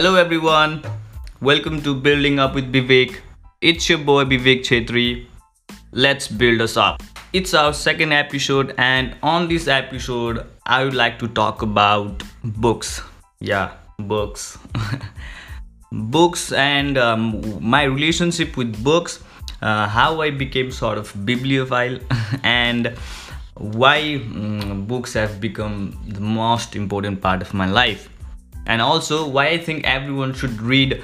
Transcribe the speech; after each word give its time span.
Hello 0.00 0.14
everyone, 0.14 0.82
welcome 1.42 1.82
to 1.82 1.94
Building 1.94 2.38
Up 2.38 2.54
with 2.54 2.72
Vivek. 2.72 3.18
It's 3.60 3.86
your 3.90 3.98
boy 3.98 4.24
Vivek 4.24 4.60
Chetri. 4.60 5.26
Let's 5.92 6.26
build 6.26 6.62
us 6.62 6.78
up. 6.78 7.02
It's 7.34 7.52
our 7.52 7.74
second 7.74 8.14
episode, 8.14 8.74
and 8.78 9.14
on 9.22 9.46
this 9.46 9.68
episode, 9.68 10.46
I 10.64 10.84
would 10.84 10.94
like 10.94 11.18
to 11.18 11.28
talk 11.28 11.60
about 11.60 12.22
books. 12.42 13.02
Yeah, 13.40 13.72
books. 13.98 14.58
books 15.92 16.50
and 16.52 16.96
um, 16.96 17.60
my 17.60 17.82
relationship 17.82 18.56
with 18.56 18.82
books, 18.82 19.22
uh, 19.60 19.86
how 19.86 20.22
I 20.22 20.30
became 20.30 20.70
sort 20.70 20.96
of 20.96 21.12
bibliophile, 21.26 21.98
and 22.42 22.94
why 23.52 24.00
mm, 24.00 24.86
books 24.86 25.12
have 25.12 25.42
become 25.42 26.00
the 26.08 26.22
most 26.22 26.74
important 26.74 27.20
part 27.20 27.42
of 27.42 27.52
my 27.52 27.66
life 27.66 28.09
and 28.72 28.86
also 28.86 29.16
why 29.36 29.46
i 29.54 29.58
think 29.68 29.90
everyone 29.96 30.38
should 30.42 30.62
read 30.74 31.00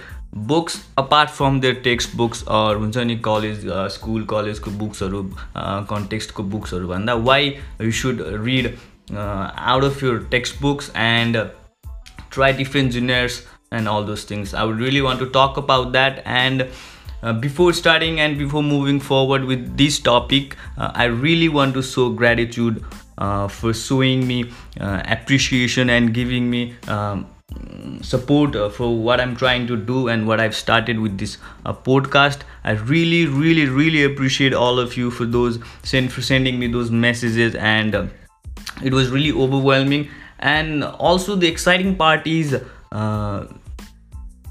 books 0.49 0.77
apart 0.99 1.31
from 1.31 1.61
their 1.61 1.75
text 1.85 2.17
books 2.17 2.43
or 2.55 2.77
हुन्छ 2.77 2.97
नि 2.97 3.17
college 3.25 3.63
school 3.93 4.25
कलेजको 4.31 4.71
बुक्सहरू 4.81 5.23
कन्टेक्स्टको 5.93 6.43
बुक्सहरू 6.55 6.89
भन्दा 6.89 7.15
why 7.29 7.47
you 7.83 7.93
should 8.01 8.21
read 8.45 8.67
out 9.17 9.85
of 9.85 10.03
your 10.03 10.27
text 10.31 10.61
books 10.63 10.91
and 10.97 11.37
try 12.33 12.53
different 12.63 12.93
juniors 12.93 13.45
and 13.77 13.91
all 13.93 14.05
those 14.09 14.21
things 14.27 14.53
i 14.59 14.65
would 14.67 14.83
really 14.83 15.01
want 15.05 15.19
to 15.23 15.27
talk 15.37 15.57
about 15.61 15.89
that 15.95 16.21
and 16.35 16.63
uh, 16.63 17.33
before 17.33 17.73
starting 17.79 18.21
and 18.27 18.39
before 18.43 18.63
moving 18.67 19.01
forward 19.01 19.45
with 19.45 19.65
this 19.81 19.99
topic 19.99 20.55
uh, 20.79 20.91
i 20.95 21.07
really 21.25 21.49
want 21.57 21.75
to 21.79 21.83
show 21.83 22.07
gratitude 22.21 22.79
uh, 23.19 23.49
for 23.49 23.75
showing 23.75 24.23
me 24.29 24.39
appreciation 25.17 25.91
support 28.03 28.57
uh, 28.57 28.69
for 28.69 28.97
what 28.97 29.21
I'm 29.21 29.37
trying 29.37 29.67
to 29.69 29.77
do 29.77 30.09
and 30.09 30.27
what 30.27 30.41
I've 30.41 30.55
started 30.55 30.99
with 31.01 31.19
this 31.19 31.39
uh, 31.65 31.73
podcast. 31.73 32.41
I 32.65 32.73
really, 32.73 33.27
really, 33.27 33.67
really 33.67 34.05
appreciate 34.05 34.55
all 34.55 34.79
of 34.79 34.97
you 34.97 35.11
for 35.11 35.25
those 35.25 35.59
send 35.83 36.13
for 36.13 36.23
sending 36.23 36.59
me 36.59 36.67
those 36.67 36.91
messages, 36.91 37.55
and 37.55 37.95
uh, 37.95 38.07
it 38.85 38.93
was 38.93 39.11
really 39.11 39.33
overwhelming. 39.33 40.09
And 40.39 40.85
also, 40.85 41.37
the 41.37 41.49
exciting 41.49 41.97
part 41.97 42.27
is 42.27 42.61
uh, 42.93 43.47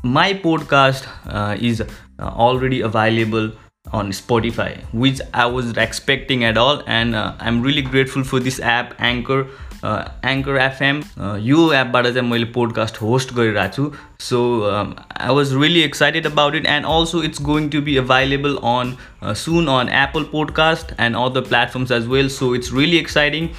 my 0.04 0.34
podcast 0.34 1.08
uh, 1.26 1.58
is 1.60 1.82
uh, 1.82 1.86
already 2.20 2.82
available 2.82 3.52
on 3.94 4.12
Spotify, 4.12 4.84
which 4.94 5.22
I 5.34 5.46
was 5.46 5.78
expecting 5.78 6.44
at 6.44 6.58
all, 6.58 6.84
and 6.88 7.16
I'm 7.16 7.62
really 7.62 7.82
grateful 7.82 8.24
for 8.24 8.40
this 8.40 8.60
app, 8.60 8.94
Anchor. 9.00 9.46
Anchor 9.86 10.58
FM 10.58 11.02
यो 11.42 11.72
एपबाट 11.74 12.08
चाहिँ 12.08 12.30
मैले 12.30 12.46
podcast 12.54 13.02
host 13.02 13.34
गरिरहेको 13.34 13.74
छु 13.76 13.92
so 14.26 14.40
I 14.66 15.36
was 15.36 15.54
really 15.54 15.82
excited 15.82 16.26
about 16.28 16.56
it 16.56 16.66
and 16.66 16.86
also 16.86 17.22
it's 17.24 17.42
going 17.50 17.70
to 17.70 17.82
be 17.82 17.98
available 17.98 18.56
on 18.72 18.96
soon 19.44 19.68
on 19.76 19.90
Apple 20.02 20.24
podcast 20.32 20.94
and 21.00 21.18
other 21.18 21.42
platforms 21.50 21.92
as 22.00 22.08
well 22.16 22.30
so 22.38 22.54
it's 22.56 22.74
really 22.74 22.98
exciting 22.98 23.50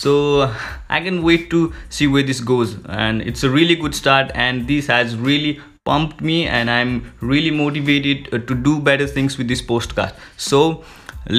so 0.00 0.12
i 0.88 0.98
can 1.06 1.16
wait 1.24 1.42
to 1.50 1.58
see 1.96 2.06
where 2.12 2.26
this 2.28 2.38
goes 2.50 2.70
and 3.00 3.24
it's 3.32 3.44
a 3.48 3.50
really 3.54 3.74
good 3.82 3.96
start 3.98 4.30
and 4.44 4.66
this 4.70 4.86
has 4.92 5.12
really 5.26 5.50
pumped 5.85 6.21
me 6.21 6.37
and 6.45 6.69
i'm 6.69 6.93
really 7.21 7.51
motivated 7.51 8.31
to 8.47 8.55
do 8.69 8.79
better 8.79 9.07
things 9.07 9.37
with 9.37 9.47
this 9.47 9.61
postcard 9.61 10.13
so 10.37 10.63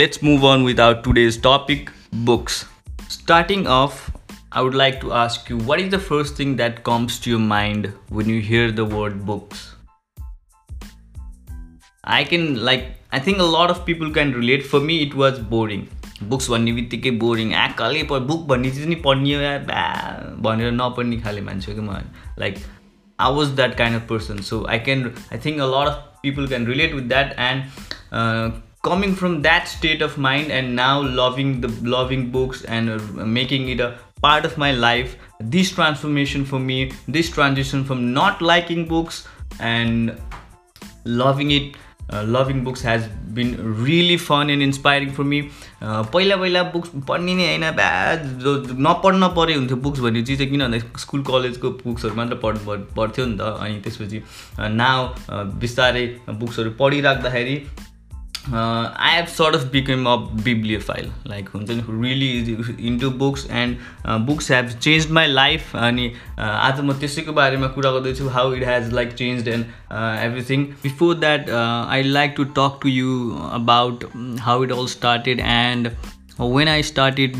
let's 0.03 0.23
move 0.23 0.45
on 0.45 0.64
with 0.64 0.81
our 0.81 1.01
today's 1.03 1.37
topic 1.37 1.91
books 2.31 2.64
starting 3.09 3.67
off 3.67 4.11
I 4.51 4.62
would 4.62 4.75
like 4.75 4.98
to 5.03 5.12
ask 5.12 5.51
you 5.51 5.59
what 5.59 5.78
is 5.78 5.91
the 5.91 5.98
first 5.98 6.37
thing 6.37 6.56
that 6.56 6.83
comes 6.83 7.20
to 7.20 7.31
your 7.31 7.39
mind 7.39 7.92
when 8.09 8.31
you 8.31 8.41
hear 8.41 8.73
the 8.73 8.84
word 8.84 9.27
books? 9.27 9.75
I 12.02 12.24
can 12.24 12.64
like 12.64 12.86
I 13.13 13.19
think 13.19 13.39
a 13.39 13.42
lot 13.42 13.70
of 13.70 13.85
people 13.85 14.11
can 14.11 14.33
relate. 14.33 14.64
For 14.64 14.80
me 14.80 15.02
it 15.02 15.14
was 15.14 15.39
boring. 15.39 15.86
Books 16.30 16.48
भन्ने 16.51 16.73
बित्तिकै 16.73 17.11
boring 17.23 17.52
आँखाले 17.55 18.02
book 18.11 18.46
भन्ने 18.48 18.70
चिज 18.70 18.86
नि 18.89 18.95
पढ्ने 19.05 19.58
भनेर 20.46 20.73
नपढ्ने 20.73 21.17
खाले 21.23 21.41
मान्छे 21.48 21.70
हो 21.73 21.79
कि 21.79 21.85
म 21.86 22.01
like 22.39 22.57
I 23.20 23.30
was 23.30 23.56
that 23.56 23.78
kind 23.78 23.96
of 23.96 24.08
person. 24.08 24.42
So 24.42 24.68
I 24.68 24.80
can, 24.80 25.16
I 25.32 25.38
think 25.38 25.60
a 25.60 25.66
lot 25.66 25.88
of 25.88 26.22
people 26.22 26.48
can 26.48 26.66
relate 26.66 26.94
with 26.96 27.10
that. 27.10 27.36
And 27.38 27.66
uh, 28.12 28.52
coming 28.84 29.16
from 29.16 29.42
that 29.42 29.68
state 29.68 30.02
of 30.02 30.18
mind 30.18 30.52
and 30.52 30.76
now 30.76 31.02
loving 31.02 31.62
the 31.62 31.68
loving 31.88 32.32
books 32.32 32.64
and 32.66 32.90
uh, 32.90 32.98
making 33.26 33.70
it 33.70 33.80
a 33.80 33.98
part 34.22 34.46
of 34.46 34.58
my 34.58 34.72
life, 34.72 35.18
this 35.40 35.72
transformation 35.72 36.46
for 36.46 36.60
me, 36.60 36.92
this 37.08 37.30
transition 37.30 37.84
from 37.84 38.14
not 38.14 38.42
liking 38.42 38.88
books 38.88 39.28
and 39.60 40.18
loving 41.06 41.52
it, 41.52 41.76
uh, 42.12 42.24
loving 42.24 42.64
books 42.64 42.82
has 42.82 43.08
been 43.08 43.84
really 43.84 44.18
fun 44.18 44.50
and 44.50 44.62
inspiring 44.62 45.12
for 45.12 45.24
me. 45.24 45.52
पहिला 45.83 46.36
पहिला 46.36 46.64
books 46.73 46.89
पढ्ने 47.08 47.33
नै 47.36 47.45
होइन 47.48 47.66
जो 48.39 48.52
नपढ्न 48.80 49.27
पऱ्यो 49.36 49.58
हुन्थ्यो 49.60 49.77
books 49.77 49.99
भन्ने 49.99 50.21
चिज 50.23 50.38
चाहिँ 50.38 50.52
किन 50.52 50.61
भन्दा 50.64 50.99
स्कुल 50.99 51.23
कलेजको 51.23 51.70
बुक्सहरू 51.83 52.16
मात्र 52.16 52.36
पढ 52.44 52.55
पढ्थ्यो 52.98 53.26
नि 53.26 53.38
त। 53.38 53.42
अनि 53.60 53.80
त्यसपछि 53.83 54.21
नाउ 54.80 54.99
बिस्तारै 55.60 56.05
बुक्सहरू 56.30 56.70
पढिराख्दाखेरि 56.80 57.55
I 58.52 59.15
have 59.15 59.26
sort 59.27 59.55
of 59.55 59.64
become 59.71 60.05
a 60.05 60.15
bibliophile 60.43 61.11
like 61.27 61.49
हुन्छ 61.49 61.70
नि 61.70 61.83
really 61.89 62.55
into 62.87 63.09
books 63.20 63.45
and 63.52 63.77
books 64.26 64.52
have 64.52 64.70
change 64.77 65.09
my 65.17 65.27
life 65.27 65.76
अनि 65.76 66.11
आज 66.39 66.82
म 66.82 66.93
त्यसैको 66.99 67.33
बारेमा 67.33 67.67
कुरा 67.77 67.92
गर्दैछु 67.92 68.27
how 68.30 68.53
it 68.53 68.64
has 68.67 68.92
like 68.93 69.14
change 69.14 69.48
and 69.48 69.65
everything 69.93 70.65
before 70.83 71.15
that 71.20 71.49
I 71.49 72.03
like 72.03 72.33
to 72.37 72.43
talk 72.59 72.80
to 72.83 72.89
you 72.89 73.15
about 73.53 74.05
how 74.42 74.64
it 74.64 74.71
all 74.71 74.87
started 74.98 75.39
and 75.39 75.92
when 76.39 76.67
I 76.67 76.82
started 76.82 77.36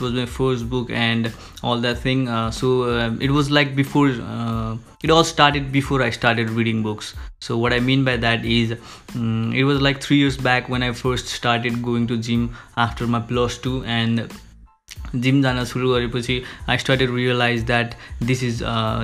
was 0.00 0.12
my 0.12 0.26
first 0.26 0.68
book 0.68 0.90
and 0.90 1.32
all 1.62 1.78
that 1.80 1.98
thing. 1.98 2.28
Uh, 2.28 2.50
so 2.50 2.82
uh, 2.84 3.10
it 3.20 3.30
was 3.30 3.50
like 3.50 3.74
before 3.74 4.08
uh, 4.08 4.76
it 5.03 5.09
all 5.09 5.23
started 5.23 5.71
before 5.71 6.01
I 6.01 6.09
started 6.09 6.49
reading 6.49 6.83
books 6.83 7.13
so 7.39 7.57
what 7.57 7.73
I 7.73 7.79
mean 7.79 8.03
by 8.03 8.17
that 8.17 8.45
is 8.45 8.75
um, 9.15 9.53
it 9.53 9.63
was 9.63 9.81
like 9.81 10.01
three 10.01 10.17
years 10.17 10.37
back 10.37 10.69
when 10.69 10.83
I 10.83 10.91
first 10.91 11.27
started 11.27 11.81
going 11.81 12.07
to 12.07 12.17
gym 12.17 12.55
after 12.77 13.07
my 13.07 13.19
plus 13.19 13.57
two 13.57 13.83
and 13.85 14.29
gym 15.15 15.41
जान 15.43 15.63
सुरु 15.65 15.89
गरेपछि 15.93 16.41
I 16.69 16.77
started 16.77 17.15
realize 17.15 17.63
that 17.65 17.93
this 18.23 18.43
is 18.43 18.59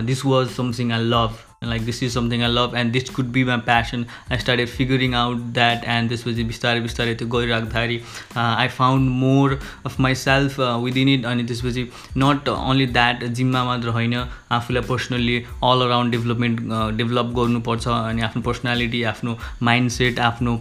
this 0.06 0.25
was 0.25 0.50
something 0.56 0.91
I 0.91 1.03
love 1.03 1.38
like 1.62 1.82
this 1.82 2.00
is 2.00 2.15
something 2.15 2.43
I 2.43 2.47
love 2.47 2.75
and 2.75 2.91
this 2.91 3.10
could 3.10 3.32
be 3.32 3.44
my 3.44 3.59
passion. 3.60 4.06
I 4.31 4.38
started 4.38 4.71
figuring 4.71 5.12
out 5.12 5.53
that 5.53 5.84
and 5.84 6.09
this 6.09 6.25
was 6.25 6.38
बिस्तारै 6.43 6.81
बिस्तारै 6.81 7.15
त्यो 7.15 7.28
गरिराख्दाखेरि 7.34 7.98
I 8.37 8.69
found 8.76 9.10
more 9.25 9.59
of 9.87 10.00
my 10.00 10.15
self 10.22 10.59
within 10.84 11.09
it 11.09 11.26
अनि 11.32 11.44
त्यसपछि 11.50 11.87
not 12.25 12.48
only 12.48 12.87
that 12.97 13.25
जिममा 13.37 13.65
मात्र 13.65 13.97
होइन 13.98 14.16
आफूलाई 14.59 14.88
personally 14.88 15.38
all 15.71 15.87
around 15.88 16.12
development 16.16 16.60
develop 16.98 17.37
गर्नुपर्छ 17.41 17.88
अनि 17.88 18.22
आफ्नो 18.31 18.42
पर्सनालिटी 18.50 19.03
आफ्नो 19.12 19.38
माइन्ड 19.71 19.91
सेट 20.00 20.21
आफ्नो 20.32 20.60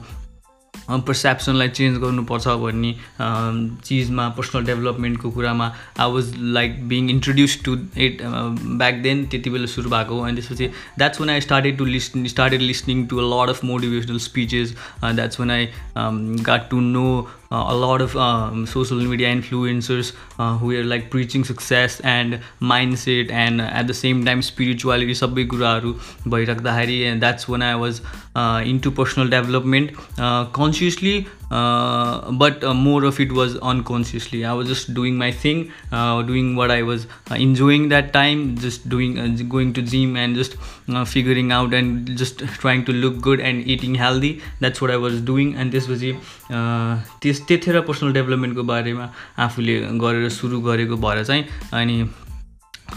पर्सेप्सनलाई 0.89 1.69
चेन्ज 1.69 1.97
गर्नुपर्छ 2.01 2.47
भन्ने 2.63 2.93
चिजमा 3.85 4.27
पर्सनल 4.37 4.65
डेभलपमेन्टको 4.65 5.31
कुरामा. 5.31 5.67
I 5.99 6.11
was 6.11 6.33
like 6.57 6.87
being 6.89 7.09
introduce 7.09 7.59
to 7.65 7.77
it 7.97 8.21
back 8.23 9.01
then 9.03 9.25
त्यति 9.31 9.49
बेला 9.49 9.65
सुरु 9.73 9.89
भएको 9.89 10.19
अनि 10.19 10.41
त्यसपछि 10.41 10.67
that's 10.97 11.21
when 11.21 11.29
I 11.29 11.41
started 11.41 11.77
to 11.77 11.85
listen 11.85 12.25
started 12.35 12.61
listening 12.61 13.05
to 13.07 13.17
a 13.17 13.27
lot 13.33 13.49
of 13.49 13.63
motivational 13.65 14.17
speeches 14.29 14.75
that's 15.03 15.39
when 15.39 15.51
I 15.51 15.67
got 15.97 16.69
to 16.69 16.79
know 16.81 17.09
a 17.50 17.74
lot 17.74 18.00
of 18.00 18.16
um, 18.16 18.66
social 18.66 18.96
media 18.96 19.28
influencers 19.28 20.12
uh, 20.38 20.56
who 20.58 20.70
are 20.72 20.84
like 20.84 21.10
preaching 21.10 21.44
success 21.44 22.00
and 22.00 22.40
mindset 22.60 23.30
and 23.30 23.60
at 23.60 23.86
the 23.86 23.94
same 23.94 24.24
time 24.24 24.42
spirituality 24.42 25.14
सबै 25.14 25.44
कुराहरू 25.54 25.94
भइराख्दाखेरि 26.28 26.98
and 27.12 27.22
that's 27.22 27.48
when 27.48 27.62
I 27.62 27.74
was 27.76 28.00
uh, 28.34 28.62
into 28.64 28.90
personal 28.90 29.28
development 29.28 29.90
Uh, 31.51 32.09
uh, 32.09 32.31
but 32.31 32.63
uh, 32.63 32.73
more 32.73 33.03
of 33.03 33.19
it 33.19 33.31
was 33.31 33.55
unconsciously 33.71 34.43
i 34.45 34.53
was 34.53 34.67
just 34.67 34.93
doing 34.93 35.15
my 35.15 35.31
thing 35.31 35.71
uh, 35.91 36.21
doing 36.21 36.55
what 36.55 36.71
i 36.71 36.81
was 36.81 37.07
uh, 37.31 37.35
enjoying 37.35 37.89
that 37.89 38.11
time 38.13 38.55
just 38.57 38.87
doing 38.89 39.19
uh, 39.19 39.27
going 39.55 39.73
to 39.73 39.81
gym 39.81 40.15
and 40.15 40.35
just 40.35 40.55
uh, 40.89 41.05
figuring 41.05 41.51
out 41.51 41.73
and 41.73 42.17
just 42.17 42.39
trying 42.63 42.85
to 42.85 42.93
look 42.93 43.19
good 43.21 43.39
and 43.39 43.67
eating 43.75 43.95
healthy 43.95 44.41
that's 44.59 44.81
what 44.81 44.91
i 44.91 44.97
was 44.97 45.21
doing 45.21 45.55
and 45.55 45.71
this 45.71 45.87
was 45.87 45.99
त्यस 47.23 47.39
त्यतिखेर 47.47 47.79
personal 47.87 48.13
डेभलपमेन्टको 48.13 48.63
बारेमा 48.69 49.05
आफूले 49.45 49.75
गरेर 50.03 50.29
सुरु 50.37 50.59
गरेको 50.67 50.97
भएर 51.03 51.23
चाहिँ 51.23 51.43
अनि 51.79 51.97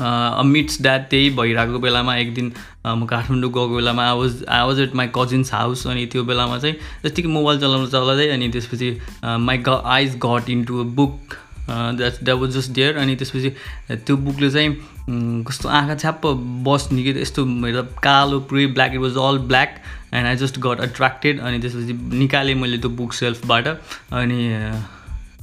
मिट्स 0.00 0.80
द्याट 0.82 1.08
त्यही 1.10 1.30
भइरहेको 1.36 1.78
बेलामा 1.78 2.16
एक 2.16 2.34
दिन 2.34 2.52
म 2.86 3.06
काठमाडौँ 3.06 3.50
गएको 3.50 3.76
बेलामा 3.76 4.08
I 4.08 4.18
was 4.18 4.44
I 4.48 4.66
was 4.66 4.80
at 4.80 4.94
my 4.94 5.08
cousin's 5.16 5.52
house 5.54 5.86
अनि 5.86 6.06
त्यो 6.12 6.24
बेलामा 6.24 6.58
चाहिँ 6.58 6.76
जतिकै 7.04 7.28
मोबाइल 7.28 7.60
चलाउनु 7.60 7.86
चलाउँदै 7.86 8.28
अनि 8.28 8.48
त्यसपछि 8.48 8.90
माई 9.22 9.58
ग 9.58 9.80
eyes 9.96 10.16
got 10.26 10.50
into 10.50 10.80
a 10.80 10.84
book 10.94 11.36
that 11.68 12.22
that 12.24 12.38
was 12.38 12.56
just 12.56 12.70
there 12.70 12.96
अनि 12.96 13.16
त्यसपछि 13.16 13.50
त्यो 13.90 14.16
बुकले 14.16 14.50
चाहिँ 14.50 15.44
कस्तो 15.46 15.68
आँखा 15.68 15.94
छ्याप्प 15.94 16.26
बस्ने 16.66 17.02
कि 17.02 17.20
यस्तो 17.20 17.44
मेरो 17.46 17.82
कालो 18.02 18.40
पुरै 18.50 18.66
black 18.72 18.94
it 18.94 19.00
was 19.00 19.16
all 19.18 19.38
black 19.46 19.76
and 20.14 20.26
I 20.26 20.36
just 20.36 20.58
got 20.60 20.80
attracted 20.80 21.40
अनि 21.40 21.58
त्यसपछि 21.58 21.92
निकालेँ 22.18 22.54
मैले 22.54 22.78
त्यो 22.78 22.90
बुक 22.96 23.12
सेल्फबाट 23.12 23.68
अनि 24.12 24.40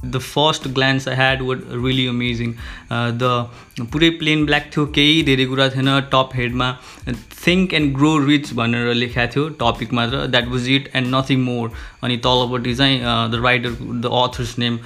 the 0.04 0.18
first 0.18 0.68
glance 0.76 1.08
I 1.08 1.14
had 1.16 1.42
what 1.42 1.64
really 1.72 2.06
amazing 2.06 2.52
the 2.92 3.86
पुरै 3.92 4.10
प्लेन 4.22 4.44
ब्ल्याक 4.46 4.70
थियो 4.76 4.86
केही 4.96 5.22
धेरै 5.22 5.44
कुरा 5.52 5.68
थिएन 5.70 5.90
टप 6.12 6.30
हेडमा 6.34 6.70
थिङ्क 7.08 7.74
एन्ड 7.74 7.94
ग्रो 7.96 8.16
रिच 8.26 8.52
भनेर 8.54 8.94
लेखाएको 8.94 9.32
थियो 9.34 9.48
टपिक 9.60 9.92
मात्र. 9.92 10.26
That 10.26 10.48
was 10.48 10.68
it 10.70 10.90
and 10.94 11.14
nothing 11.14 11.38
more 11.44 11.70
अनि 12.02 12.16
तलपट्टि 12.26 12.74
चाहिँ 12.74 12.98
the 13.02 13.42
writer 13.44 13.70
the 13.70 14.10
author's 14.22 14.58
name 14.58 14.78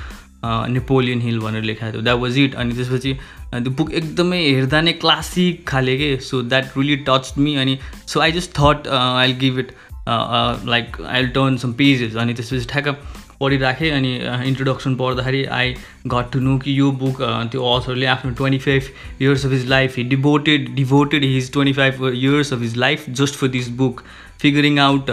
Napoleon 0.45 1.21
Hill 1.21 1.39
भनेर 1.41 1.63
लेखाएको 1.63 1.93
थियो. 1.93 2.03
द्याट 2.03 2.19
वाज 2.21 2.39
इट 2.39 2.55
अनि 2.55 2.75
त्यसपछि 2.75 3.13
त्यो 3.55 3.71
बुक 3.71 3.93
एकदमै 4.03 4.43
हेर्दा 4.43 4.81
नै 4.81 4.93
क्लासिक 5.05 5.67
खाले 5.69 5.97
के? 5.99 6.17
So 6.21 6.43
that 6.43 6.79
really 6.79 6.97
touch 7.09 7.33
me 7.39 7.55
अनि 7.57 7.79
so 8.07 8.21
I 8.21 8.33
just 8.33 8.51
thought 8.61 8.89
I 8.95 9.33
give 9.43 9.59
it 9.59 9.73
like 10.09 11.01
I 11.09 11.27
turn 11.37 11.57
some 11.57 11.73
pages 11.75 12.17
अनि 12.17 12.35
त्यसपछि 12.35 12.67
ठ्याक्क 12.71 13.23
पढिराखेँ 13.45 13.91
अनि 13.91 14.15
इन्ट्रोडक्सन 14.49 14.95
पढ्दाखेरि 14.97 15.45
आई 15.61 15.75
घट 16.07 16.33
टु 16.33 16.41
नो 16.41 16.59
कि 16.59 16.79
यो 16.79 16.91
बुक 17.05 17.23
त्यो 17.53 17.71
अथरले 17.71 18.07
आफ्नो 18.17 18.31
twenty 18.35 18.59
five 18.67 19.23
years 19.23 19.47
of 19.47 19.53
his 19.53 19.67
life 19.69 19.97
he 19.99 20.05
devoted 20.11 20.75
devoted 20.75 21.25
his 21.25 21.53
twenty 21.53 21.73
five 21.73 22.05
years 22.15 22.53
of 22.53 22.61
his 22.61 22.77
life 22.77 23.09
just 23.21 23.35
for 23.41 23.49
this 23.57 23.69
book 23.81 24.03
figuring 24.41 24.79
out 24.79 25.11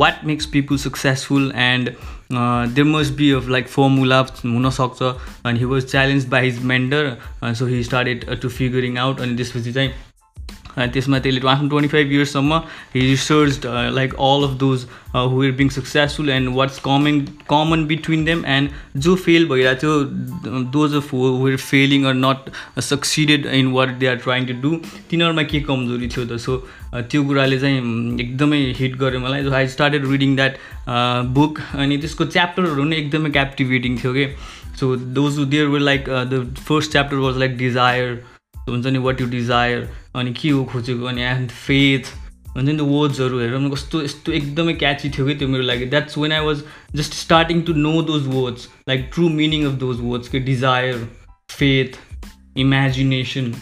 what 0.00 0.24
makes 0.26 0.46
people 0.46 0.78
successful 0.78 1.52
and 1.56 1.88
there 2.32 2.84
must 2.86 3.12
be 3.16 3.30
of 3.32 3.48
like 3.50 3.68
formula 3.68 4.18
हुनसक्छ. 4.44 5.02
अनि 5.46 5.58
he 5.58 5.64
was 5.64 5.86
challenge 5.90 6.26
by 6.30 6.50
his 6.50 6.62
mentor 6.64 7.16
so 7.44 7.66
he 7.66 7.82
started 7.84 8.24
to 8.42 8.48
figuring 8.48 8.98
out 8.98 9.20
अनि 9.20 9.36
त्यसपछि 9.36 9.72
चाहिँ 9.72 9.90
त्यसमा 10.78 11.18
त्यसले 11.18 11.48
आफ्नो 11.48 11.68
twenty 11.68 11.88
five 11.88 12.12
इयर्ससम्म 12.12 12.60
he 12.94 13.00
research 13.00 13.66
like 13.94 14.14
all 14.28 14.44
of 14.48 14.58
those 14.60 14.86
who 15.14 15.42
are 15.44 15.50
being 15.60 15.68
successful 15.76 16.30
and 16.30 16.54
what's 16.56 16.78
coming 16.84 17.20
common 17.50 17.84
between 17.86 18.24
them 18.24 18.44
and 18.56 19.00
जो 19.06 19.14
fail 19.24 19.46
भइरहेको 19.48 19.80
थियो 19.80 20.62
those 20.76 20.94
of 20.94 21.12
who 21.14 21.48
are 21.50 21.56
failing 21.56 22.04
or 22.04 22.14
not 22.14 22.50
succeeded 22.90 23.46
in 23.60 23.72
what 23.72 23.96
they 23.98 24.06
are 24.06 24.16
trying 24.26 24.46
to 24.46 24.54
do 24.62 24.74
तिनीहरूमा 25.10 25.42
के 25.54 25.60
कमजोरी 25.72 26.08
थियो 26.08 26.24
त? 26.24 26.38
So 26.38 26.56
त्यो 27.10 27.24
कुराले 27.24 27.58
चाहिँ 27.60 28.20
एकदमै 28.20 28.62
हिट 28.78 28.96
गर्यो 29.02 29.20
मलाई। 29.20 29.42
So 29.44 29.52
I 29.54 29.68
started 29.74 30.06
reading 30.10 30.36
that 30.36 30.56
book 31.34 31.60
अनि 31.74 31.98
त्यसको 31.98 32.24
च्याप्टरहरू 32.24 32.84
नै 32.84 32.96
एकदमै 32.96 33.30
क्याप्टिभेटिङ 33.30 33.98
थियो 33.98 34.12
कि 34.14 34.26
so 34.80 34.94
those 35.18 35.38
there 35.38 35.66
were 35.68 35.80
like 35.80 36.04
the 36.08 36.44
first 36.68 36.92
chapter 36.92 37.16
was 37.16 37.38
like 37.38 37.56
desire 37.58 38.20
हुन्छ 38.70 38.86
नि 38.86 38.98
वाट 39.06 39.20
यु 39.20 39.26
डिजायर 39.30 39.88
अनि 40.14 40.32
के 40.40 40.50
हो 40.50 40.64
खोजेको 40.72 41.06
अनि 41.06 41.22
एन्ड 41.22 41.50
फेथ 41.66 42.12
हुन्छ 42.56 42.68
नि 42.68 42.76
त्यो 42.76 42.86
वर्ड्सहरू 42.86 43.38
हेरेर 43.38 43.68
कस्तो 43.72 44.02
यस्तो 44.02 44.32
एकदमै 44.32 44.72
क्याची 44.74 45.10
थियो 45.10 45.26
कि 45.26 45.34
त्यो 45.34 45.48
मेरो 45.48 45.62
लागि. 45.62 45.86
That's 45.86 46.18
when 46.18 46.32
I 46.32 46.44
was 46.46 46.62
just 46.94 47.14
starting 47.14 47.62
to 47.62 47.72
know 47.86 48.02
those 48.02 48.26
words 48.26 48.68
like 48.88 49.10
true 49.14 49.28
meaning 49.28 49.64
of 49.66 49.78
those 49.84 50.00
words 50.00 50.28
कि 50.28 50.40
desire 50.48 51.06
faith 51.50 51.98
imagination 52.56 53.54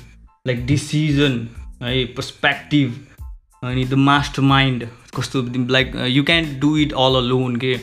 like 0.47 0.67
decision 0.67 1.39
है 1.83 2.05
पर्सपेक्टिभ 2.17 2.97
अनि 3.65 3.85
द 3.85 3.95
मास्टर 4.09 4.43
माइन्ड 4.43 4.87
कस्तो 5.17 5.43
like 5.71 5.93
you 6.09 6.25
can 6.25 6.59
do 6.61 6.77
it 6.79 6.93
all 7.05 7.17
alone 7.29 7.57
के 7.57 7.79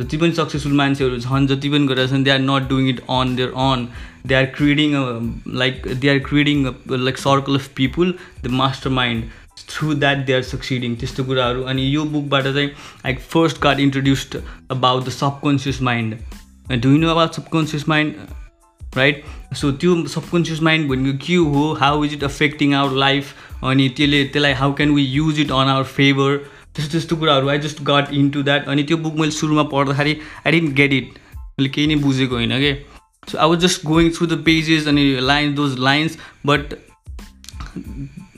जति 0.00 0.16
पनि 0.16 0.32
successful 0.38 0.76
मान्छेहरू 0.82 1.18
छन् 1.26 1.46
जति 1.48 1.68
पनि 1.70 1.86
गरेका 1.86 2.12
छन् 2.12 2.24
they 2.24 2.30
are 2.30 2.38
not 2.46 2.68
doing 2.68 2.88
it 2.88 3.00
on 3.18 3.34
their 3.36 3.52
own 3.66 3.86
they 4.26 4.34
are 4.34 4.46
creating 4.56 4.96
like 5.62 5.82
they 6.00 6.08
are 6.08 6.18
creating 6.30 6.64
like 6.90 7.18
circle 7.18 7.54
of 7.54 7.68
people 7.76 8.14
the 8.42 8.56
master 8.62 8.90
mind 8.98 9.38
through 9.68 9.94
that 9.94 10.18
they 10.26 10.32
are 10.32 10.42
succeeding 10.42 10.94
त्यस्तो 10.96 11.24
कुराहरू। 11.24 11.62
अनि 11.70 11.82
यो 11.94 12.04
बुकबाट 12.12 12.44
चाहिँ 12.44 12.68
like 12.68 13.20
first 13.32 13.60
card 13.62 13.80
introduced 13.80 14.36
about 14.70 15.04
the 15.06 15.10
subconscious 15.16 15.80
mind 15.88 16.78
do 16.82 16.88
know 16.98 17.10
about 17.10 17.32
subconscious 17.34 17.88
mind 17.88 18.14
right 18.96 19.24
so 19.56 19.70
त्यो 19.72 20.06
subconscious 20.08 20.62
mind 20.62 20.88
भनेको 20.90 21.18
के 21.26 21.34
हो? 21.34 21.72
How 21.80 22.04
is 22.04 22.12
it 22.12 22.24
affecting 22.24 22.74
our 22.74 22.96
life 22.98 23.34
अनि 23.64 23.88
त्यसले 23.96 24.24
त्यसलाई 24.24 24.52
how 24.62 24.72
can 24.80 24.94
we 24.94 25.02
use 25.02 25.40
it 25.40 25.50
on 25.52 25.68
our 25.68 25.84
favour 25.92 26.38
त्यस्तो 26.76 26.92
त्यस्तो 26.92 27.16
कुराहरू। 27.16 27.48
I 27.48 27.58
just 27.58 27.82
got 27.84 28.12
into 28.30 28.42
that 28.42 28.68
अनि 28.68 28.82
त्यो 28.82 28.96
बुक 28.98 29.14
मैले 29.20 29.30
सुरुमा 29.32 29.62
पढ्दाखेरि 29.72 30.16
आई 30.46 30.52
डिन्ट 30.52 30.74
गेट 30.76 30.92
इट 30.92 31.18
मैले 31.34 31.68
केही 31.68 31.86
नै 31.86 31.96
बुझेको 32.02 32.34
होइन 32.34 32.58
कि 32.60 32.72
so 33.28 33.38
I 33.38 33.48
was 33.48 33.58
just 33.60 33.84
going 33.86 34.10
through 34.10 34.26
the 34.26 34.42
pages 34.44 34.86
अनि 34.88 35.04
line 35.22 35.54
those 35.54 35.78
lines 35.78 36.18
but 36.46 36.74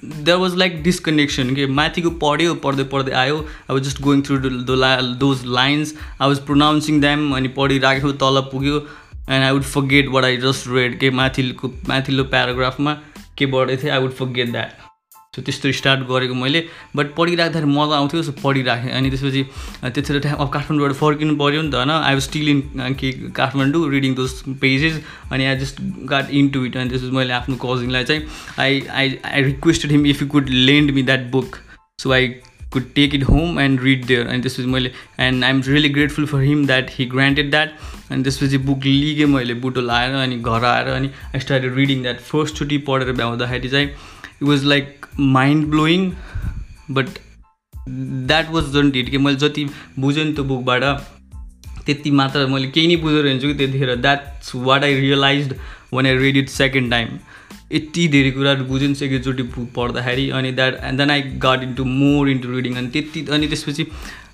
there 0.05 0.37
was 0.39 0.55
like 0.57 0.83
disconnection 0.83 1.55
के 1.55 1.67
माथिको 1.75 2.11
पढ्यो 2.23 2.55
पढ्दै 2.65 2.85
पढ्दै 2.95 3.13
आयो। 3.19 3.37
I 3.39 3.75
was 3.75 3.83
just 3.85 4.01
going 4.03 4.23
through 4.23 4.39
the 4.39 5.17
those 5.21 5.45
lines 5.47 5.95
I 6.21 6.29
was 6.29 6.39
pronouncing 6.47 7.01
them 7.01 7.33
अनि 7.37 7.49
पढिराख्यो 7.59 8.13
तल 8.23 8.41
पुग्यो। 8.53 8.79
And 9.31 9.45
I 9.45 9.53
would 9.53 9.63
forget 9.65 10.09
what 10.13 10.25
I 10.25 10.37
just 10.37 10.69
read 10.69 10.99
के 11.01 11.11
माथिको 11.11 11.69
माथिल्लो 11.89 12.25
प्याराग्राफमा 12.27 12.95
के 13.39 13.47
पढेको 13.47 13.83
थिएँ? 13.83 13.93
I 13.93 14.01
would 14.01 14.13
forget 14.15 14.51
that 14.53 14.92
so 15.37 15.43
त्यस्तो 15.43 15.71
स्टार्ट 15.73 16.01
गरेको 16.09 16.35
मैले। 16.35 16.61
बट 16.97 17.15
पढिराख्दाखेरि 17.17 17.67
मजा 17.67 17.97
आउँथ्यो 17.97 18.23
सो 18.23 18.33
पढिराखेँ। 18.43 18.91
अनि 18.93 19.11
त्यसपछि 19.11 19.43
त्यतिखेर 19.83 20.27
अब 20.29 20.49
काठमाडौँबाट 20.53 20.93
फर्किनु 20.97 21.37
पऱ्यो 21.37 21.63
नि 21.63 21.71
त 21.71 21.75
होइन? 21.75 21.91
आई 21.91 22.15
वाज 22.15 22.23
स्टिल 22.23 22.49
इन 22.49 22.61
के 23.01 23.13
काठमाडौँ 23.33 23.89
रिडिङ 23.91 24.15
दोज 24.15 24.33
पेजेस 24.61 25.01
अनि 25.33 25.45
I 25.45 25.57
just 25.59 25.81
got 26.13 26.31
into 26.53 26.65
it 26.65 26.77
अनि 26.77 26.91
त्यसपछि 26.91 27.17
मैले 27.17 27.33
आफ्नो 27.33 27.57
कजिनलाई 27.65 28.05
चाहिँ 28.05 28.23
I 28.61 28.83
I 28.93 29.17
I 29.25 29.43
requested 29.43 29.91
him 29.93 30.07
if 30.07 30.23
you 30.23 30.29
could 30.29 30.49
lend 30.69 30.91
me 30.91 31.03
that 31.03 31.31
book 31.33 31.57
so 32.03 32.13
I 32.13 32.29
could 32.73 32.93
take 32.95 33.15
it 33.15 33.25
home 33.31 33.61
and 33.61 33.83
read 33.83 34.05
there 34.07 34.27
अनि 34.27 34.43
त्यसपछि 34.43 34.69
मैले 34.69 34.93
and 35.21 35.45
I 35.45 35.51
am 35.51 35.63
really 35.69 35.89
grateful 35.97 36.27
for 36.27 36.43
him 36.43 36.67
that 36.67 36.91
he 36.99 37.05
granted 37.15 37.51
that 37.51 37.79
अनि 38.11 38.23
त्यसपछि 38.23 38.59
book 38.69 38.85
लिगेँ 38.85 39.27
मैले 39.33 39.55
बुटो 39.65 39.81
लाएर 39.81 40.15
अनि 40.23 40.37
घर 40.39 40.65
आएर 40.65 40.89
अनि 40.95 41.11
आई 41.35 41.41
स्टार्टेड 41.41 41.75
रिडिङ 41.77 42.03
द्याट 42.03 42.21
फर्स्टचोटि 42.33 42.79
पढेर 42.89 43.13
भ्याउँदाखेरि 43.13 43.69
चाहिँ 43.69 43.89
it 43.89 44.43
was 44.43 44.65
like 44.65 45.02
mind 45.19 45.67
blowing 45.71 46.11
but 46.91 47.07
that 48.29 48.51
was 48.51 48.73
don't 48.75 48.97
it 48.97 49.11
कि 49.11 49.19
मैले 49.19 49.37
जति 49.37 49.67
बुझेँ 49.99 50.25
नि 50.25 50.33
त्यो 50.33 50.45
बुकबाट 50.45 50.85
त्यति 51.87 52.11
मात्र 52.11 52.47
मैले 52.47 52.71
केही 52.71 52.87
नै 52.87 52.97
बुझेर 53.03 53.27
हिँड्छु 53.27 53.49
कि 53.49 53.55
त्यतिखेर. 53.55 53.95
That's 53.97 54.55
what 54.55 54.85
I 54.85 54.95
realise 54.95 55.55
when 55.93 56.07
I 56.07 56.17
read 56.17 56.37
it 56.37 56.49
second 56.49 56.91
time 56.91 57.09
यति 57.73 58.07
धेरै 58.09 58.31
कुराहरू 58.31 58.65
बुझेँ 58.65 58.89
नि 58.89 59.05
एकचोटि 59.07 59.43
बुक 59.43 59.69
पढ्दाखेरि 59.77 60.29
अनि 60.31 60.53
that 60.53 60.79
and 60.85 60.99
then 60.99 61.11
I 61.11 61.23
got 61.45 61.63
into 61.63 61.85
more 61.85 62.29
into 62.31 62.51
reading 62.51 62.75
अनि 62.77 62.89
त्यति 62.89 63.27
अनि 63.33 63.47
त्यसपछि 63.49 63.87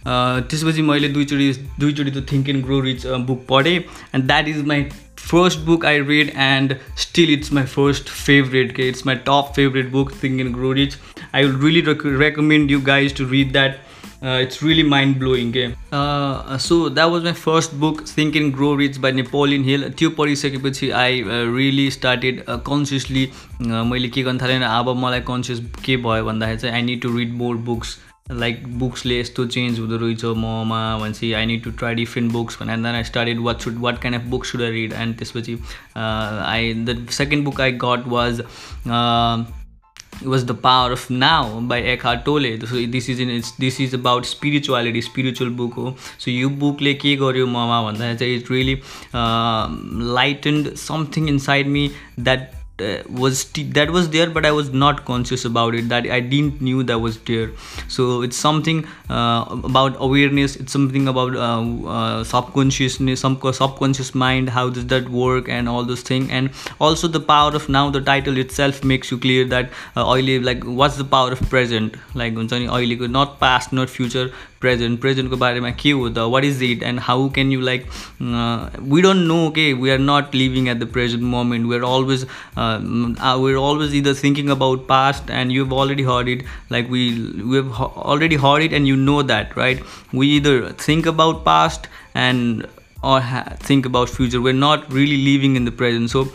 त्यसपछि 0.07 0.83
मैले 0.83 1.09
दुईचोटि 1.09 1.52
दुईचोटि 1.81 2.11
त 2.11 2.31
think 2.31 2.49
and 2.49 2.64
grow 2.64 2.81
rich 2.83 3.07
book 3.26 3.45
पढेँ 3.49 3.76
and 3.78 4.25
that 4.25 4.49
is 4.49 4.64
my 4.67 4.85
I 5.31 5.97
read 5.97 6.33
and 6.37 6.78
still 6.97 7.28
it's 7.28 7.50
my 7.50 7.64
first 7.67 8.09
favorite 8.09 8.71
okay? 8.71 8.88
it's 8.88 9.05
my 9.05 9.14
top 9.14 9.55
favorite 9.55 9.93
book 9.93 10.12
Think 10.12 10.40
and 10.40 10.55
Grow 10.55 10.73
Rich 10.73 10.97
I 11.35 11.45
would 11.45 11.55
really 11.55 11.83
rec 11.83 12.05
recommend 12.05 12.71
you 12.71 12.81
guys 12.81 13.12
to 13.14 13.26
read 13.26 13.52
that 13.52 13.81
uh, 14.23 14.40
it's 14.45 14.62
really 14.62 14.83
mind-blowing 14.83 15.50
okay? 15.50 15.75
uh, 15.93 16.57
so 16.57 16.88
that 16.88 17.05
was 17.05 17.25
my 17.25 17.33
first 17.33 17.78
book 17.78 18.07
Think 18.07 18.37
and 18.37 18.55
Grow 18.55 18.75
Rich 18.75 19.00
by 19.00 19.11
Napoleon 19.11 19.64
Hill 19.64 19.88
त्यो 19.90 20.11
पढिसकेपछि 20.19 20.90
I 21.02 21.23
really 21.26 21.90
started 21.90 22.43
consciously 22.71 23.31
मैले 23.62 24.09
के 24.09 24.23
गर्न 24.23 24.38
थालेँ 24.38 24.61
अब 24.64 24.97
मलाई 25.05 25.21
conscious 25.28 25.61
के 25.85 25.97
भयो 26.09 26.25
भन्दाखेरि 26.25 26.61
चाहिँ 26.61 26.75
I 26.75 26.83
need 26.83 27.02
to 27.02 27.17
read 27.17 27.35
more 27.43 27.57
books 27.71 27.97
like 28.32 28.67
बुक्सले 28.79 29.20
यस्तो 29.20 29.46
चेन्ज 29.46 29.79
हुँदो 29.79 29.98
रहेछ 29.98 30.25
ममा 30.25 30.98
भनेपछि 30.98 31.32
I 31.34 31.46
need 31.46 31.63
to 31.63 31.72
try 31.72 31.96
different 31.96 32.32
books 32.32 32.58
भने 32.62 32.75
then 32.75 32.86
I 32.86 33.03
started 33.03 33.39
what 33.39 33.62
should 33.62 33.79
what 33.79 34.01
kind 34.01 34.20
of 34.20 34.27
book 34.27 34.46
should 34.46 34.62
I 34.62 34.72
read 34.72 34.93
and 34.93 35.17
त्यसपछि 35.17 35.58
I 35.96 36.74
the 36.74 37.05
second 37.12 37.46
book 37.46 37.62
I 37.62 37.72
got 37.84 38.08
was 38.08 38.41
was 40.24 40.43
the 40.46 40.51
power 40.63 40.91
of 40.91 41.12
now 41.12 41.60
by 41.67 41.82
एखा 41.93 42.13
Tolle 42.25 42.58
so 42.58 42.86
this 42.88 43.10
is 43.10 43.22
in 43.22 43.32
it's 43.32 43.53
this 43.60 43.82
is 43.82 43.96
about 43.96 44.25
spirituality 44.25 45.01
spiritual 45.01 45.50
book 45.51 45.74
हो 45.74 45.96
so 46.20 46.32
यो 46.32 46.50
बुकले 46.63 46.93
के 46.93 47.15
गर्यो 47.15 47.48
ममा 47.48 47.82
भन्दाखेरि 47.84 48.17
चाहिँ 48.17 48.36
it 48.38 48.51
really 48.51 48.79
lightened 50.15 50.74
something 50.77 51.29
inside 51.39 51.67
me 51.67 51.89
that 52.20 52.51
uh, 52.80 53.02
was 53.11 53.44
that 53.78 53.90
was 53.90 54.11
there 54.11 54.30
but 54.30 54.47
i 54.47 54.52
was 54.52 54.70
not 54.70 55.04
conscious 55.04 55.44
about 55.44 55.75
it 55.75 55.88
that 55.88 56.06
i 56.06 56.20
didn't 56.20 56.61
knew 56.61 56.82
that 56.82 56.99
was 56.99 57.18
there. 57.20 57.50
So 57.88 58.23
it's 58.23 58.37
something 58.37 58.87
uh, 59.11 59.44
about 59.64 59.97
awareness 59.99 60.56
it's 60.56 60.73
something 60.73 61.08
about 61.08 61.35
uh, 61.35 61.88
uh 61.88 62.25
subconsciousness 62.25 63.20
some 63.20 63.40
subconscious 63.52 64.14
mind 64.14 64.50
how 64.50 64.68
does 64.70 64.87
that 64.87 65.08
work 65.08 65.49
and 65.49 65.68
all 65.68 65.85
those 65.85 66.02
things 66.02 66.30
and 66.30 66.50
also 66.80 67.08
the 67.08 67.20
power 67.20 67.54
of 67.54 67.68
now 67.68 67.90
the 67.90 68.00
title 68.00 68.38
itself 68.38 68.85
makes 68.85 69.11
you 69.11 69.18
clear 69.18 69.44
that 69.44 69.70
uh, 69.97 70.06
oily 70.06 70.38
like 70.38 70.62
what's 70.64 70.97
the 70.97 71.04
power 71.04 71.32
of 71.32 71.40
present? 71.49 71.97
Like 72.14 72.35
not 72.35 73.40
past 73.40 73.73
not 73.73 73.90
future 73.90 74.30
present 74.61 75.00
प्रेजेन्टको 75.00 75.37
बारेमा 75.37 75.71
के 75.83 75.91
हो 75.91 76.09
त 76.09 76.27
what 76.35 76.45
is 76.45 76.62
it 76.62 76.83
and 76.83 77.00
how 77.09 77.29
can 77.38 77.53
you 77.53 77.61
like 77.61 77.87
we 78.93 79.03
don't 79.03 79.27
know 79.29 79.38
के 79.57 79.73
we 79.83 79.91
are 79.91 79.99
not 79.99 80.35
living 80.35 80.69
at 80.69 80.79
the 80.79 80.88
present 80.93 81.25
moment 81.35 81.67
we 81.67 81.77
are 81.77 81.85
always 81.91 82.27
we 82.59 83.53
are 83.53 83.61
always 83.65 83.95
either 83.97 84.15
thinking 84.25 84.49
about 84.57 84.87
past 84.88 85.31
and 85.41 85.53
you 85.53 85.65
have 85.65 85.75
already 85.81 86.03
heard 86.12 86.29
it 86.29 86.45
like 86.73 86.91
we 86.91 87.09
we 87.11 87.57
have 87.57 87.73
already 88.07 88.37
heard 88.47 88.62
it 88.62 88.73
and 88.81 88.88
you 88.88 88.97
know 89.05 89.23
that 89.33 89.59
right 89.59 89.85
we 90.15 90.37
either 90.37 90.75
think 90.88 91.09
about 91.09 91.45
past 91.45 91.87
and 92.17 92.67
or 93.03 93.21
think 93.61 93.87
about 93.87 94.09
future. 94.09 94.41
We're 94.41 94.53
not 94.53 94.93
really 94.93 95.19
living 95.25 95.57
in 95.57 95.65
the 95.65 95.71
present. 95.73 96.11
So 96.11 96.29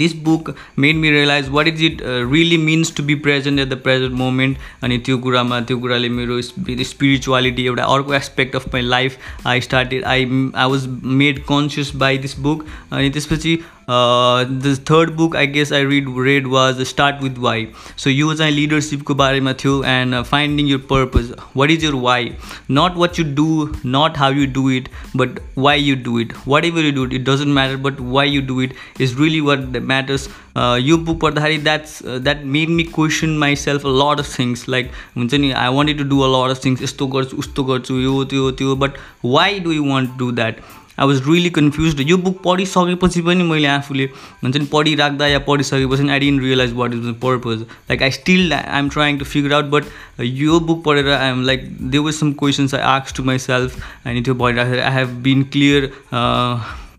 book 0.00 0.56
made 0.76 0.96
me 0.96 1.10
realize 1.10 1.50
what 1.50 1.68
is 1.68 1.80
it 1.80 2.00
uh, 2.00 2.24
really 2.24 2.56
means 2.56 2.90
to 2.90 3.02
be 3.02 3.16
present 3.16 3.58
at 3.58 3.68
the 3.68 3.76
present 3.76 4.12
moment. 4.12 4.56
अनि 4.82 4.98
त्यो 4.98 5.18
कुरामा 5.18 5.60
त्यो 5.60 5.78
कुराले 5.78 6.08
मेरो 6.08 6.40
spirituality 6.42 7.64
एउटा 7.64 7.84
अर्को 7.84 8.14
aspect 8.14 8.56
of 8.56 8.66
my 8.74 8.82
life 8.82 9.16
I 9.46 9.60
started 9.60 10.04
I 10.04 10.24
I 10.56 10.70
was 10.70 10.86
made 11.04 11.38
conscious 11.38 11.94
by 11.96 12.18
this 12.18 12.38
book 12.38 12.66
अनि 12.92 13.10
त्यसपछि 13.10 13.58
the 13.89 14.75
third 14.89 15.09
book 15.15 15.35
I 15.35 15.47
guess 15.47 15.71
I 15.73 15.85
read 15.85 16.07
read 16.19 16.47
was 16.47 16.81
start 16.87 17.21
with 17.23 17.37
why 17.39 17.67
so 17.97 18.09
यो 18.09 18.33
चाहिँ 18.33 18.53
लिडरसिपको 18.53 19.15
बारेमा 19.15 19.53
थियो 19.53 19.83
and 19.87 20.21
finding 20.23 20.67
your 20.67 20.77
purpose 20.89 21.31
what 21.57 21.71
is 21.71 21.83
your 21.83 21.93
why 21.99 22.29
not 22.71 22.97
what 22.97 23.19
you 23.19 23.25
do 23.35 23.69
not 23.85 24.17
how 24.17 24.33
you 24.33 24.45
do 24.53 24.69
it 24.71 24.89
but 25.15 25.39
why 25.57 25.81
you 25.81 25.95
do 26.03 26.19
it 26.19 26.33
whatever 26.65 26.85
you 26.85 26.91
do 26.91 27.05
it 27.05 27.13
it 27.13 27.29
doesn't 27.29 27.53
matter 27.53 27.75
but 27.83 28.01
why 28.09 28.29
you 28.29 28.41
do 28.47 28.61
it 28.61 28.73
is 29.01 29.15
really 29.19 29.39
what 29.41 29.77
matters 29.77 30.29
यो 30.57 30.97
book 30.97 31.19
पढ्दाखेरि 31.21 31.57
that's 31.59 32.01
that 32.05 32.43
made 32.47 32.69
me 32.69 32.83
question 32.93 33.37
myself 33.55 33.85
a 33.85 33.89
lot 33.93 34.19
of 34.19 34.37
things 34.39 34.67
like 34.69 34.91
हुन्छ 35.17 35.33
नि 35.33 35.51
I 35.53 35.75
wanted 35.75 35.97
to 35.97 36.03
do 36.09 36.19
a 36.21 36.27
lot 36.27 36.57
of 36.57 36.65
things 36.65 36.81
यस्तो 36.83 37.07
गर्छु 37.15 37.37
उस्तो 37.37 37.63
गर्छु 37.63 37.99
यो 37.99 38.23
त्यो 38.25 38.51
त्यो 38.59 38.75
but 38.75 38.97
why 39.25 39.59
do 39.59 39.71
you 39.71 39.85
want 39.85 40.17
do 40.17 40.31
that 40.31 40.61
I 40.98 41.06
was 41.06 41.22
really 41.28 41.50
confuse 41.50 42.00
यो 42.10 42.16
बुक 42.18 42.40
पढिसकेपछि 42.44 43.22
पनि 43.22 43.44
मैले 43.44 43.68
आफूले 43.68 44.04
हुन्छ 44.42 44.56
नि 44.56 44.66
पढिराख्दा 44.72 45.26
या 45.26 45.38
पढिसकेपछि 45.48 46.08
I 46.08 46.20
didn't 46.20 46.42
realise 46.42 46.72
what 46.74 46.94
is 46.94 47.00
the 47.00 47.14
purpose 47.22 47.60
like 47.62 48.02
I 48.02 48.10
still 48.10 48.52
I 48.52 48.78
am 48.78 48.88
trying 48.88 49.18
to 49.18 49.24
figure 49.24 49.54
out 49.54 49.70
but 49.70 50.20
यो 50.20 50.60
बुक 50.60 50.84
पढेर 50.84 51.10
I 51.10 51.30
am 51.30 51.42
like 51.44 51.68
they 51.90 51.98
was 51.98 52.14
some 52.14 52.32
questions 52.42 52.74
I 52.74 52.80
आक्स 52.90 53.14
to 53.14 53.22
my 53.24 53.38
self 53.38 53.80
अनि 54.06 54.22
त्यो 54.22 54.34
भइराखेर 54.44 54.80
आई 54.80 54.94
हेभ 54.94 55.18
बिन 55.22 55.42
क्लियर 55.52 55.90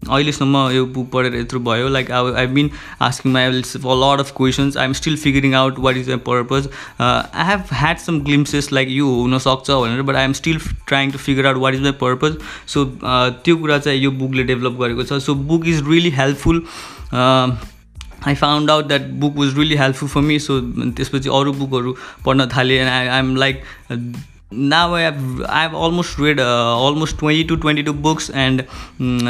अहिलेसम्म 0.10 0.70
यो 0.72 0.86
book 0.96 1.10
पढेर 1.12 1.36
यत्रो 1.36 1.60
भयो 1.68 1.88
like 1.90 2.12
I 2.12 2.32
I 2.42 2.48
been 2.54 2.70
asking 3.02 3.34
my 3.34 3.62
for 3.64 3.96
lot 4.04 4.20
of 4.20 4.32
questions 4.38 4.78
I 4.78 4.86
am 4.86 4.94
still 5.02 5.18
figuring 5.18 5.54
out 5.56 5.80
what 5.80 5.98
is 5.98 6.10
the 6.10 6.20
purpose 6.28 6.70
I 7.02 7.46
have 7.50 7.74
had 7.74 7.98
some 8.06 8.20
glimpses 8.30 8.72
like 8.74 8.90
यो 8.92 9.08
हुनसक्छ 9.14 9.70
भनेर 9.72 10.02
but 10.02 10.16
I 10.16 10.24
am 10.26 10.34
still 10.42 10.60
trying 10.88 11.12
to 11.12 11.18
figure 11.18 11.46
out 11.48 11.58
what 11.62 11.74
is 11.74 11.82
my 11.82 11.92
purpose 12.02 12.38
so 12.74 12.86
त्यो 13.06 13.56
कुरा 13.58 13.78
चाहिँ 13.80 14.00
यो 14.00 14.12
बुकले 14.24 14.44
develop 14.44 14.80
गरेको 14.82 15.04
छ। 15.04 15.22
So 15.24 15.36
book 15.52 15.68
is 15.68 15.88
really 15.90 16.10
helpful 16.18 16.66
I 18.28 18.36
found 18.36 18.70
out 18.72 18.86
that 18.88 19.08
book 19.22 19.38
was 19.38 19.58
really 19.58 19.76
helpful 19.78 20.10
for 20.10 20.22
me 20.28 20.38
so 20.40 20.60
त्यसपछि 20.98 21.30
अरू 21.40 21.54
बुकहरू 21.54 21.96
पढ्न 22.26 22.48
थालेँ 22.56 22.78
and 22.80 22.90
I 22.90 23.08
I'm 23.08 23.36
like 23.36 23.64
now 24.56 24.94
I 24.94 25.02
have 25.02 25.42
I 25.42 25.62
have 25.62 25.74
almost 25.74 26.18
read 26.20 26.40
uh, 26.40 26.78
almost 26.78 27.18
20 27.18 27.46
to 27.46 27.58
22 27.58 27.94
books 27.94 28.30
and 28.30 28.66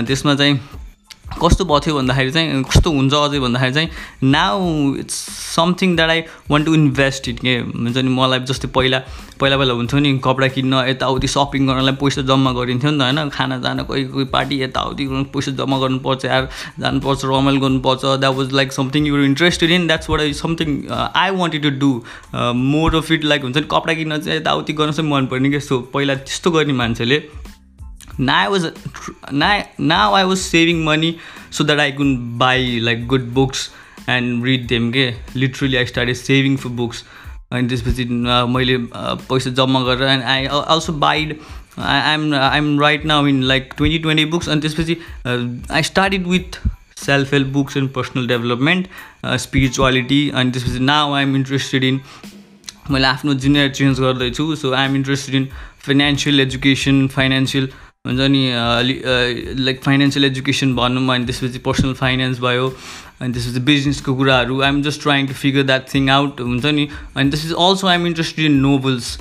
त्यसमा 0.08 0.36
चाहिँ 0.36 0.60
कस्तो 1.42 1.66
भयो 1.66 1.80
थियो 1.86 1.96
भन्दाखेरि 1.96 2.32
चाहिँ 2.32 2.64
कस्तो 2.64 2.92
हुन्छ 2.92 3.14
अझै 3.14 3.40
भन्दाखेरि 3.40 3.74
चाहिँ 3.74 3.90
now 4.32 4.96
it's 5.00 5.16
something 5.56 5.96
that 5.96 6.10
I 6.10 6.22
want 6.52 6.66
to 6.66 6.74
invest 6.76 7.28
it 7.30 7.40
के 7.40 7.58
हुन्छ 7.60 7.98
नि 7.98 8.10
मलाई 8.10 8.40
जस्तै 8.52 8.68
पहिला 8.76 9.00
पहिला 9.40 9.58
पहिला 9.58 9.74
हुन्थ्यो 9.74 10.00
नि 10.00 10.18
कपडा 10.26 10.48
किन्न 10.56 10.84
यताउति 10.88 11.28
सपिङ 11.28 11.68
गर्नलाई 11.68 11.96
पैसा 12.02 12.22
जम्मा 12.30 12.52
गरिन्थ्यो 12.54 12.92
नि 12.92 12.98
त 12.98 13.02
होइन? 13.02 13.30
खाना 13.30 13.58
जान 13.60 13.84
कोही 13.84 14.04
कोही 14.14 14.26
पार्टी 14.34 14.62
यताउति 14.62 15.08
पैसा 15.34 15.52
जम्मा 15.60 15.78
गर्नुपर्छ 15.80 16.26
यार 16.26 16.50
जानुपर्छ 16.80 17.26
रमाइलो 17.26 17.60
गर्नुपर्छ। 17.60 18.02
That 18.06 18.36
was 18.36 18.54
like 18.54 18.74
something 18.74 19.08
you're 19.08 19.24
interested 19.26 19.72
in 19.72 19.88
that's 19.88 20.10
what 20.10 20.22
I 20.22 20.34
something 20.34 20.82
I 20.92 21.30
wanted 21.38 21.64
to 21.64 21.70
do 21.80 21.92
more 22.74 22.96
of 22.96 23.12
it 23.12 23.24
like 23.26 23.44
हुन्छ 23.44 23.58
नि 23.58 23.68
कपडा 23.72 23.94
किन्न 23.94 24.20
चाहिँ 24.20 24.38
यताउति 24.40 24.74
गर्न 24.74 24.92
चाहिँ 24.92 25.10
मनपर्ने 25.12 25.50
कि 25.52 25.60
सो 25.60 25.80
पहिला 25.94 26.16
त्यस्तो 26.16 26.52
गर्ने 26.52 26.74
मान्छेले 26.74 27.18
now 28.20 28.40
i 28.44 28.48
was 28.48 28.66
now, 29.32 29.64
now 29.80 30.14
i 30.14 30.24
was 30.26 30.46
saving 30.46 30.84
money 30.84 31.18
so 31.50 31.64
that 31.64 31.80
i 31.80 31.92
could 31.92 32.38
buy 32.38 32.58
like 32.90 33.08
good 33.08 33.34
books 33.34 33.70
and 34.08 34.44
read 34.44 34.70
them 34.70 34.92
के 34.94 35.14
literally 35.36 35.80
i 35.80 35.86
started 35.86 36.18
saving 36.18 36.58
for 36.58 36.70
books. 36.82 37.04
अनि 37.52 37.68
त्यसपछि 37.70 38.04
मैले 38.50 38.78
पैसा 39.30 39.50
जम्मा 39.58 39.80
गरेर 39.86 40.10
and 40.10 40.24
I 40.24 40.46
also 40.52 40.94
buyed 41.02 41.36
I'm 41.80 42.34
I'm 42.36 42.80
right 42.82 43.06
now 43.06 43.28
in 43.28 43.42
like 43.52 43.74
twenty 43.78 44.00
twenty 44.06 44.26
books 44.32 44.50
अनि 44.50 44.62
त्यसपछि 44.62 44.96
I 45.72 45.84
started 45.84 46.28
with 46.28 46.58
self 47.00 47.34
help 47.34 47.48
books 47.54 47.78
and 47.78 47.90
personal 47.94 48.28
development 48.28 48.88
spirituality 49.44 50.30
अनि 50.30 50.52
त्यसपछि 50.52 50.80
नाउ 50.80 51.14
आइएम 51.16 51.36
इन्ट्रेस्टेड 51.36 51.84
इन 51.84 52.00
मैले 52.92 53.08
आफ्नो 53.08 53.34
जुनियर 53.46 53.70
चेन्ज 53.72 54.00
गर्दैछु. 54.00 54.56
So 54.56 54.74
I'm 54.74 54.96
interested 54.96 55.36
in 55.36 55.48
financial 55.86 56.40
education 56.40 57.08
financial 57.16 57.70
हुन्छ 58.06 58.26
नि 58.32 58.40
like 59.64 59.80
financial 59.84 60.26
education 60.26 60.74
भनौँ 60.76 61.04
अनि 61.14 61.26
त्यसपछि 61.26 61.60
पर्सनल 61.60 61.94
फाइनेन्स 61.96 62.40
भयो 62.40 62.66
अनि 63.22 63.34
त्यसपछि 63.34 63.60
बिजनेसको 63.60 64.16
कुराहरू 64.16 64.60
I'm 64.62 64.82
just 64.84 65.02
trying 65.02 65.28
to 65.28 65.34
figure 65.34 65.64
that 65.64 65.86
thing 65.94 66.10
out 66.10 66.42
हुन्छ 66.42 66.66
नि 66.66 66.88
अनि 67.16 67.30
त्यसपछि 67.30 67.54
also 67.60 67.88
I'm 67.88 68.08
interested 68.08 68.46
in 68.46 68.58
novels 68.60 69.18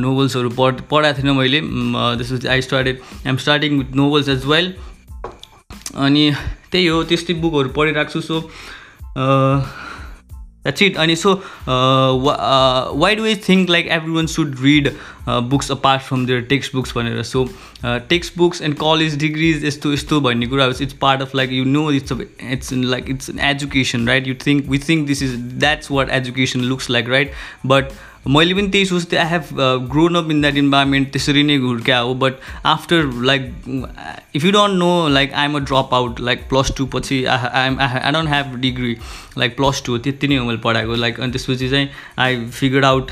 नोभल्सहरू 0.00 0.50
पढ 0.50 0.80
पढाएको 0.90 1.18
थिइनँ 1.18 1.34
मैले 1.34 1.60
त्यसपछि 1.62 2.48
I 2.48 2.62
started 2.62 3.00
I'm 3.16 3.36
starting 3.36 3.78
with 3.78 3.96
novels 3.96 4.28
as 4.28 4.44
well 4.46 4.72
अनि 5.96 6.30
त्यही 6.72 6.86
हो 6.86 7.02
त्यस्तै 7.04 7.34
बुकहरू 7.40 7.68
पढिरहेको 7.78 8.12
छु 8.12 8.20
सो 8.20 8.40
द्याट्स 10.64 10.82
इट 10.82 10.96
अनि 10.96 11.16
so 11.16 11.32
why 12.98 13.16
do 13.16 13.24
I 13.24 13.34
think 13.48 13.70
like 13.70 13.86
every 13.92 14.12
one 14.12 14.26
should 14.26 14.56
read 14.62 14.88
books 15.50 15.70
apart 15.70 16.02
from 16.02 16.24
their 16.26 16.40
text 16.48 16.74
books 16.74 16.96
भनेर? 16.96 17.22
So 17.22 17.48
text 17.84 18.38
books 18.38 18.62
and 18.62 18.76
college 18.76 19.16
degrees 19.18 19.64
यस्तो 19.64 19.92
यस्तो 19.92 20.20
भन्ने 20.20 20.46
कुराहरू 20.46 20.82
it's 20.82 20.94
part 21.00 21.22
of 21.22 21.34
like 21.34 21.52
you 21.52 21.64
know 21.64 21.90
it's 21.90 22.12
it's 22.12 22.72
like 22.72 23.10
it's 23.10 23.30
an 23.30 23.38
education 23.50 24.08
right 24.08 24.28
you 24.28 24.34
think 24.46 24.68
we 24.68 24.78
think 24.88 25.06
this 25.06 25.22
is 25.22 25.36
that's 25.60 25.90
what 25.90 26.10
education 26.12 26.60
looks 26.72 26.90
like 26.90 27.08
right 27.08 27.32
but 27.66 27.92
मैले 28.26 28.54
पनि 28.54 28.68
त्यही 28.68 28.84
सोच्थेँ 28.86 29.18
I 29.18 29.28
have 29.30 29.48
grown 29.90 30.14
up 30.16 30.30
in 30.30 30.40
that 30.40 30.56
environment 30.56 31.10
त्यसरी 31.12 31.42
नै 31.42 31.56
हुर्क्या 31.64 31.98
हो. 31.98 32.14
But 32.14 32.34
after 32.66 33.10
like 33.24 33.52
if 34.36 34.44
you 34.44 34.52
don't 34.52 34.78
know 34.78 35.08
like 35.08 35.32
I 35.34 35.44
am 35.46 35.56
a 35.56 35.60
drop 35.60 35.94
out 35.94 36.20
like 36.20 36.48
plus 36.48 36.72
two 36.78 36.86
पछि 36.94 37.24
I 37.24 37.66
am 37.66 37.78
I 37.80 38.12
don't 38.12 38.28
have 38.28 38.56
degree 38.60 38.96
like 39.38 39.56
plus 39.56 39.82
two 39.86 39.98
त्यति 39.98 40.28
नै 40.28 40.36
हो 40.36 40.44
मैले 40.46 40.58
पढाएको। 40.64 40.94
लाइक 40.94 41.20
अनि 41.20 41.32
त्यसपछि 41.32 41.68
चाहिँ 41.68 41.88
I 42.18 42.44
figure 42.50 42.84
out 42.84 43.10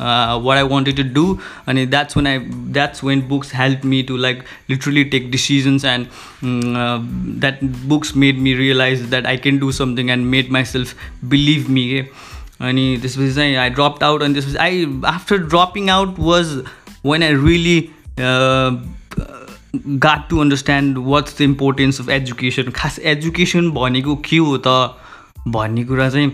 what 0.00 0.56
I 0.56 0.62
wanted 0.68 0.96
to 0.96 1.02
do 1.14 1.38
अनि 1.68 1.84
that's 1.86 2.16
when 2.16 2.26
I 2.26 2.38
that's 2.76 3.04
when 3.04 3.22
books 3.28 3.54
help 3.54 3.84
me 3.84 4.02
to 4.08 4.16
like 4.16 4.42
literally 4.70 5.04
take 5.14 5.30
decisions 5.30 5.84
and 5.84 6.06
that 7.40 7.64
books 7.64 8.16
made 8.16 8.38
me 8.38 8.54
realize 8.54 9.02
that 9.10 9.26
I 9.26 9.36
can 9.36 9.58
do 9.58 9.72
something 9.72 10.10
and 10.10 10.26
made 10.26 10.50
my 10.52 10.64
self 10.64 10.94
believe 11.24 11.68
me 11.68 11.88
के 11.88 12.02
अनि 12.60 12.98
त्यसपछि 13.02 13.32
चाहिँ 13.34 13.56
I 13.56 13.70
drop 13.70 14.04
out 14.04 14.22
अनि 14.22 14.34
त्यसपछि 14.34 14.56
I 14.56 14.86
after 15.06 15.36
dropping 15.36 15.90
out 15.90 16.14
was 16.18 16.54
when 17.06 17.22
I 17.22 17.34
really 17.34 17.78
got 19.98 20.28
to 20.30 20.38
understand 20.38 20.98
what's 20.98 21.38
the 21.38 21.42
importance 21.42 22.00
of 22.00 22.08
education 22.10 22.70
खास 22.74 22.98
education 22.98 23.70
भनेको 23.70 24.16
के 24.24 24.36
हो 24.36 24.56
त 24.66 24.96
भन्ने 25.48 25.84
कुरा 25.84 26.08
चाहिँ 26.10 26.32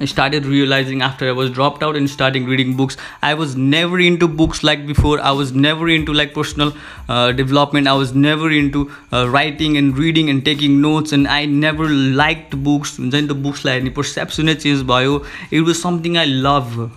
I 0.00 0.06
started 0.06 0.46
realizing 0.46 1.02
after 1.02 1.28
I 1.28 1.32
was 1.32 1.50
dropped 1.50 1.82
out 1.82 1.96
and 1.96 2.08
starting 2.08 2.46
reading 2.46 2.76
books. 2.76 2.96
I 3.22 3.34
was 3.34 3.56
never 3.56 4.00
into 4.00 4.28
books 4.28 4.62
like 4.62 4.86
before. 4.86 5.20
I 5.20 5.32
was 5.32 5.52
never 5.52 5.88
into 5.88 6.14
like 6.14 6.32
personal 6.34 6.72
uh, 7.08 7.32
development. 7.32 7.86
I 7.86 7.92
was 7.92 8.14
never 8.14 8.50
into 8.50 8.90
uh, 9.12 9.28
writing 9.28 9.76
and 9.76 9.96
reading 9.96 10.30
and 10.30 10.44
taking 10.44 10.80
notes. 10.80 11.12
And 11.12 11.28
I 11.28 11.44
never 11.44 11.88
liked 11.90 12.56
books. 12.62 12.96
Then 12.98 13.26
the 13.26 13.34
books 13.34 13.64
like 13.64 13.94
perception 13.94 14.54
change 14.56 14.86
bio. 14.86 15.24
It 15.50 15.60
was 15.60 15.80
something 15.80 16.16
I 16.16 16.24
love. 16.24 16.90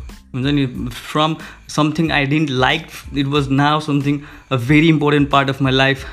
From 0.91 1.37
something 1.67 2.11
I 2.11 2.25
didn't 2.25 2.49
like, 2.49 2.89
it 3.13 3.27
was 3.27 3.49
now 3.49 3.79
something 3.79 4.25
a 4.49 4.57
very 4.57 4.89
important 4.89 5.29
part 5.29 5.49
of 5.49 5.61
my 5.61 5.69
life. 5.69 6.05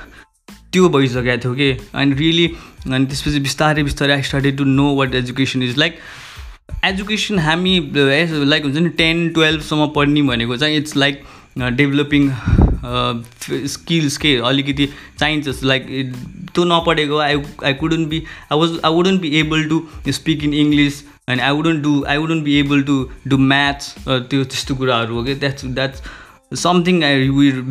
त्यो 0.73 0.89
भइसकेको 0.89 1.37
थियो 1.43 1.55
कि 1.55 1.69
and 2.01 2.19
really 2.19 2.47
अनि 2.87 3.07
त्यसपछि 3.07 3.41
बिस्तारै 3.47 3.83
बिस्तारै 3.83 4.13
I 4.15 4.23
started 4.23 4.57
to 4.59 4.65
know 4.65 4.95
what 4.97 5.15
education 5.21 5.63
is 5.63 5.79
like 5.79 5.99
education 6.85 7.39
हामी 7.39 7.79
like 7.95 8.65
हुन्छ 8.65 8.77
नि 8.77 8.89
टेन 8.99 9.29
टुवेल्भसम्म 9.31 9.87
पढ्ने 9.97 10.23
भनेको 10.29 10.57
चाहिँ 10.57 10.77
इट्स 10.77 10.97
लाइक 10.97 11.23
डेभलपिङ 11.59 12.31
स्किल्स 13.69 14.17
के 14.17 14.35
अलिकति 14.51 14.87
चाहिन्छ 15.19 15.63
लाइक 15.65 15.87
त्यो 16.55 16.65
नपढेको 16.65 17.19
I 17.19 17.43
I 17.65 17.75
couldn't 17.75 18.09
be 18.09 18.23
I 18.53 18.59
was 18.59 18.79
I 18.85 18.93
wouldn't 18.93 19.21
be 19.21 19.29
able 19.41 19.65
to 19.69 19.83
speak 20.13 20.45
in 20.45 20.55
English 20.55 21.03
and 21.31 21.41
I 21.41 21.53
wouldn't 21.53 21.83
do 21.83 22.03
I 22.09 22.17
wouldn't 22.17 22.45
be 22.45 22.55
able 22.61 22.83
to 22.83 22.97
do 23.27 23.39
maths 23.39 23.95
त्यो 24.07 24.45
त्यस्तो 24.45 24.75
कुराहरू 24.75 25.15
हो 25.15 25.25
कि 25.25 25.35
द्याट्स 25.35 25.65
द्याट्स 25.65 26.03
समथिङ 26.59 27.03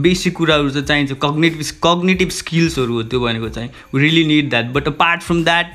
बेसिक 0.01 0.35
कुराहरू 0.35 0.69
चाहिँ 0.69 0.85
चाहिन्छ। 0.87 1.13
कग्नेटिभ 1.23 1.61
कग्नेटिभ 1.83 2.29
स्किल्सहरू 2.31 2.93
हो 2.93 3.03
त्यो 3.03 3.19
भनेको 3.19 3.49
चाहिँ। 3.49 3.69
Really 3.95 4.23
need 4.25 4.49
that 4.49 4.65
but 4.73 4.87
apart 4.87 5.21
from 5.21 5.43
that 5.43 5.71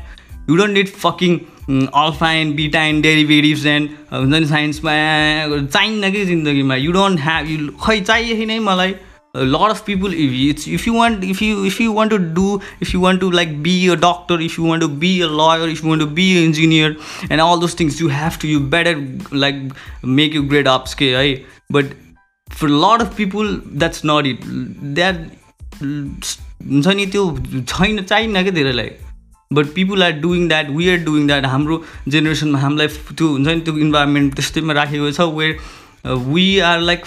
you 0.51 0.57
don't 0.57 0.75
need 0.75 0.89
fucking 1.03 1.39
alpha 1.71 2.33
and 2.33 2.55
beta 2.57 2.83
and 2.85 3.03
derivatives 3.03 3.67
and 3.67 3.89
हुन्छ 4.13 4.35
नि 4.35 4.47
साइन्समा 4.47 4.93
चाहिन्न 5.65 6.11
कि 6.13 6.25
जिन्दगीमा 6.27 6.77
यु 6.77 6.93
डोन्ट 6.93 7.21
ह्याभ 7.21 7.51
यु 7.51 7.69
खै 7.85 8.01
चाहिएको 8.01 8.47
नै 8.53 8.59
मलाई 8.69 8.95
lot 9.53 9.71
of 9.71 9.85
people 9.85 10.13
if 10.25 10.35
it's 10.41 10.67
if 10.75 10.85
you 10.87 10.93
want 10.97 11.25
if 11.25 11.41
you 11.43 11.65
if 11.69 11.79
you 11.81 11.93
want 11.95 12.13
to 12.15 12.19
do 12.19 12.61
if 12.81 12.93
you 12.95 13.01
want 13.05 13.21
to 13.23 13.31
like 13.31 13.57
be 13.63 13.73
a 13.95 13.97
doctor 13.97 14.37
if 14.41 14.57
you 14.59 14.67
want 14.67 14.81
to 14.81 14.89
be 15.05 15.11
a 15.23 15.31
lawyer 15.41 15.67
if 15.73 15.83
you 15.83 15.89
want 15.89 16.01
to 16.01 16.07
be 16.19 16.27
an 16.37 16.45
engineer 16.45 16.91
and 17.29 17.41
all 17.47 17.59
those 17.65 17.75
things 17.81 17.99
you 18.03 18.11
have 18.17 18.39
to 18.45 18.53
you 18.53 18.61
better 18.61 18.95
like 19.33 19.57
make 20.21 20.33
your 20.39 20.45
grade 20.45 20.67
upscale 20.67 21.17
right? 21.17 21.45
but 21.69 21.87
for 22.49 22.69
a 22.69 22.79
lot 22.87 23.03
of 23.03 23.17
people 23.17 23.59
that's 23.85 24.05
not 24.05 24.25
it 24.35 24.47
that 25.01 25.17
हुन्छ 25.83 26.87
नि 26.97 27.07
त्यो 27.07 27.23
छैन 27.69 28.03
चाहिन्न 28.03 28.43
क्या 28.43 28.53
धेरैलाई 28.53 28.91
but 29.55 29.75
people 29.75 30.03
are 30.03 30.13
doing 30.21 30.49
that 30.49 30.71
we 30.77 30.89
are 30.91 31.05
doing 31.05 31.27
that 31.27 31.47
हाम्रो 31.47 31.83
जेनेरेसनमा 32.09 32.59
हामीलाई 32.59 32.89
त्यो 33.13 33.29
हुन्छ 33.29 33.49
नि 33.49 33.61
त्यो 33.61 33.77
इन्भाइरोमेन्ट 33.87 34.35
त्यस्तैमा 34.35 34.73
राखेको 34.81 35.11
छ 35.11 35.29
where 35.39 36.19
we 36.33 36.49
are 36.73 36.81
like 36.81 37.07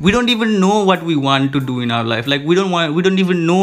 we 0.00 0.12
don't 0.12 0.30
even 0.30 0.54
know 0.60 0.76
what 0.86 1.02
we 1.08 1.14
want 1.24 1.52
to 1.52 1.60
do 1.60 1.74
in 1.80 1.90
our 1.96 2.06
life. 2.12 2.26
Like 2.26 2.46
we 2.46 2.54
don't 2.54 2.72
want 2.72 2.94
we 2.94 3.02
don't 3.02 3.20
even 3.24 3.44
know 3.50 3.60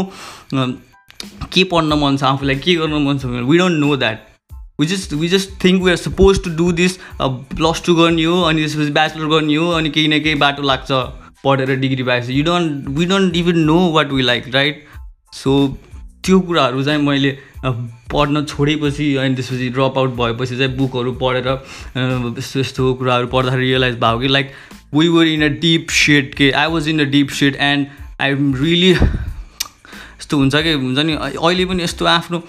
के 1.53 1.63
पढ्न 1.71 1.93
मन 2.01 2.17
छ 2.17 2.23
आफूलाई 2.23 2.55
के 2.55 2.75
गर्न 2.75 3.03
मन 3.05 3.17
छ 3.19 3.25
we 3.49 3.57
don't 3.57 3.79
know 3.79 3.95
that 3.95 4.51
we 4.79 4.85
just 4.87 5.13
we 5.13 5.27
just 5.27 5.49
think 5.63 5.83
we 5.83 5.91
are 5.91 5.97
suppose 5.97 6.43
to 6.43 6.49
do 6.57 6.71
this 6.71 6.97
plus 7.21 7.81
two 7.85 7.95
गर्ने 7.95 8.23
हो 8.23 8.41
अनि 8.41 8.61
त्यसपछि 8.61 8.91
ब्याचलर 8.99 9.25
गर्ने 9.33 9.55
हो 9.55 9.69
अनि 9.79 9.89
केही 9.89 10.07
न 10.07 10.19
केही 10.23 10.35
बाटो 10.45 10.63
लाग्छ 10.63 10.91
पढेर 11.43 11.75
डिग्री 11.79 12.03
पाएपछि. 12.03 12.33
You 12.33 12.43
don't 12.43 12.87
we 12.97 13.05
don't 13.05 13.35
even 13.37 13.59
know 13.71 13.77
what 13.93 14.11
we 14.11 14.21
like 14.21 14.47
right 14.55 14.83
so 15.33 15.55
त्यो 16.25 16.39
कुराहरू 16.39 16.83
चाहिँ 16.83 17.01
मैले 17.03 17.37
पढ्न 17.65 18.43
छोडेपछि 18.45 19.15
अनि 19.15 19.35
त्यसपछि 19.35 19.69
ड्रप 19.69 19.97
आउट 19.97 20.15
भएपछि 20.15 20.57
चाहिँ 20.57 20.75
बुकहरू 20.77 21.11
पढेर 21.21 21.47
यस्तो 22.37 22.59
यस्तो 22.59 22.93
कुराहरू 22.93 23.27
पढ्दाखेरि 23.27 23.65
रियलाइज 23.65 23.99
भयो 23.99 24.19
कि 24.19 24.27
like 24.27 24.51
we 24.93 25.07
were 25.07 25.27
in 25.27 25.43
a 25.43 25.51
deep 25.59 25.89
shit 25.95 26.33
के 26.35 26.51
I 26.51 26.71
was 26.71 26.87
in 26.89 26.99
a 26.99 27.09
deep 27.11 27.29
shit 27.39 27.55
and 27.61 27.87
I 28.21 28.31
am 28.31 28.53
really 28.55 28.91
यस्तो 28.91 30.37
हुन्छ 30.37 30.55
कि 30.55 30.73
हुन्छ 30.73 30.99
नि 30.99 31.13
अहिले 31.13 31.65
पनि 31.65 31.83
यस्तो 31.83 32.05
आफ्नो 32.07 32.43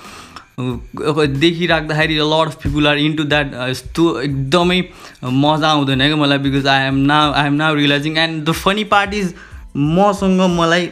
देखिराख्दाखेरि 0.61 2.15
lot 2.15 2.47
of 2.47 2.63
people 2.63 2.87
are 2.89 2.99
into 2.99 3.25
that 3.25 3.55
यस्तो 3.69 4.09
एकदमै 4.21 4.81
मजा 5.25 5.69
आउँदैन 5.69 6.07
क्या 6.07 6.17
मलाई 6.17 6.39
because 6.39 6.67
I 6.69 6.87
am 6.87 6.97
now 7.07 7.33
I 7.33 7.47
am 7.47 7.55
now 7.55 7.75
realizing 7.75 8.19
and 8.19 8.45
the 8.45 8.53
funny 8.55 8.85
part 8.93 9.15
is 9.15 9.35
मसँग 9.77 10.41
मलाई 10.59 10.91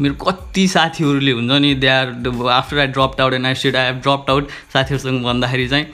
मेरो 0.00 0.14
कति 0.24 0.66
साथीहरूले 0.68 1.32
हुन्छ 1.32 1.60
नि 1.62 1.74
they 1.74 1.88
are 1.88 2.08
after 2.50 2.78
I 2.78 2.86
drop 2.94 3.20
out 3.20 3.34
and 3.34 3.46
I 3.46 3.54
said 3.54 3.76
I 3.76 3.86
have 3.86 4.00
drop 4.02 4.30
out 4.30 4.48
साथीहरूसँग 4.72 5.22
भन्दाखेरि 5.24 5.68
चाहिँ 5.68 5.86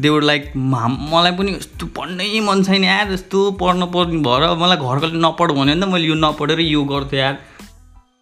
देवर 0.00 0.22
लाइक 0.22 0.52
मलाई 0.56 1.32
पनि 1.36 1.52
यस्तो 1.52 1.86
पढ्नै 1.96 2.40
मन 2.46 2.62
छैन 2.64 2.84
यार 2.84 3.12
यस्तो 3.12 3.50
पढ्न 3.60 3.86
पर्ने 3.94 4.18
भएर 4.26 4.42
मलाई 4.62 4.76
घरकोले 4.76 5.18
नपढ 5.18 5.52
भन्यो 5.52 5.74
भने 5.74 5.80
त 5.80 5.88
मैले 5.92 6.06
यो 6.06 6.14
नपढेर 6.14 6.60
यो 6.60 6.82
गर्थेँ 6.84 7.18
यार। 7.18 7.38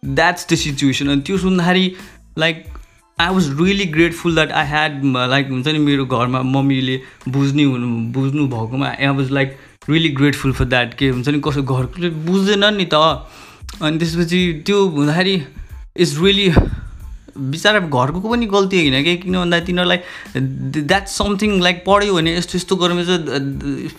द्याट्स 0.05 0.47
द 0.51 0.55
सिचुएसन 0.55 1.09
अनि 1.09 1.21
त्यो 1.27 1.37
सुन्दाखेरि 1.37 1.85
like 2.39 2.63
I 3.19 3.33
was 3.33 3.49
really 3.61 3.85
grateful 3.91 4.35
that 4.35 4.51
I 4.51 4.67
had 4.67 5.01
like 5.29 5.49
हुन्छ 5.49 5.67
नि 5.67 5.79
मेरो 5.79 6.05
घरमा 6.05 6.41
मम्मीले 6.55 7.01
बुझ्ने 7.27 7.63
हुनु 7.63 7.87
बुझ्नु 8.13 8.47
भएकोमा 8.47 8.87
I 8.89 9.07
was 9.17 9.31
like 9.31 9.57
really 9.89 10.09
grateful 10.19 10.53
for 10.53 10.65
that 10.65 10.93
के 10.99 11.09
हुन्छ 11.09 11.27
नि 11.29 11.39
कसो 11.47 11.63
घरकोले 11.63 12.09
बुझ्दैन 12.29 12.63
नि 12.75 12.85
त। 12.93 12.95
अनि 13.81 13.97
त्यसपछि 13.97 14.63
त्यो 14.65 14.87
हुँदाखेरि 14.87 15.35
इट्स 15.97 16.17
रियली 16.21 16.49
बिचरा 17.37 17.79
घरको 17.79 18.19
पनि 18.19 18.45
गल्ती 18.45 18.77
होइन 18.79 19.03
कि 19.03 19.15
किन 19.17 19.35
भन्दा 19.39 19.59
तिनीहरूलाई 19.59 19.99
द्याट्स 20.81 21.17
समथिङ 21.17 21.61
लाइक 21.61 21.83
पढ्यो 21.87 22.13
भने 22.15 22.37
यस्तो 22.37 22.57
यस्तो 22.57 22.75
गर्नु 22.75 23.03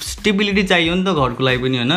स्टेबिलिटी 0.02 0.62
चाहियो 0.62 0.94
नि 0.94 1.04
त 1.04 1.12
घरको 1.12 1.44
लागि 1.44 1.58
पनि 1.58 1.76
होइन। 1.76 1.92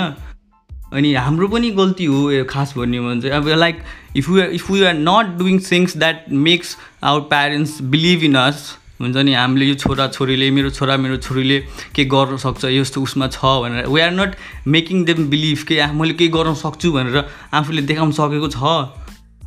अनि 0.93 1.13
हाम्रो 1.13 1.47
पनि 1.47 1.69
गल्ती 1.71 2.05
हो 2.05 2.43
खास 2.49 2.73
भन्यो 2.77 3.03
भने 3.03 3.21
चाहिँ। 3.21 3.35
अब 3.35 3.47
like 3.47 3.79
if 4.15 4.29
you 4.29 4.41
if 4.41 4.69
you 4.71 4.85
are 4.85 4.93
not 4.93 5.37
doing 5.37 5.59
things 5.71 5.97
that 5.97 6.25
makes 6.31 6.77
our 7.03 7.21
parents 7.31 7.81
believe 7.81 8.23
in 8.23 8.35
us 8.35 8.78
हुन्छ 8.99 9.15
नि 9.17 9.33
हामीले 9.33 9.65
यो 9.65 9.75
छोरा 9.75 10.07
छोरीले 10.09 10.49
मेरो 10.51 10.69
छोरा 10.69 10.97
मेरो 10.97 11.17
छोरीले 11.17 11.59
के 11.95 12.05
गर्न 12.05 12.37
सक्छ 12.37 12.65
यस्तो 12.65 13.01
उसमा 13.01 13.27
छ 13.29 13.39
भनेर। 13.63 13.87
We 13.87 14.01
are 14.01 14.11
not 14.11 14.35
making 14.67 15.05
them 15.05 15.27
believe 15.29 15.63
के 15.67 15.85
मैले 15.93 16.13
केही 16.13 16.29
गर्न 16.29 16.53
सक्छु 16.61 16.91
भनेर 16.91 17.25
आफूले 17.53 17.81
देखाउन 17.91 18.11
सकेको 18.19 18.49
छ। 18.49 18.57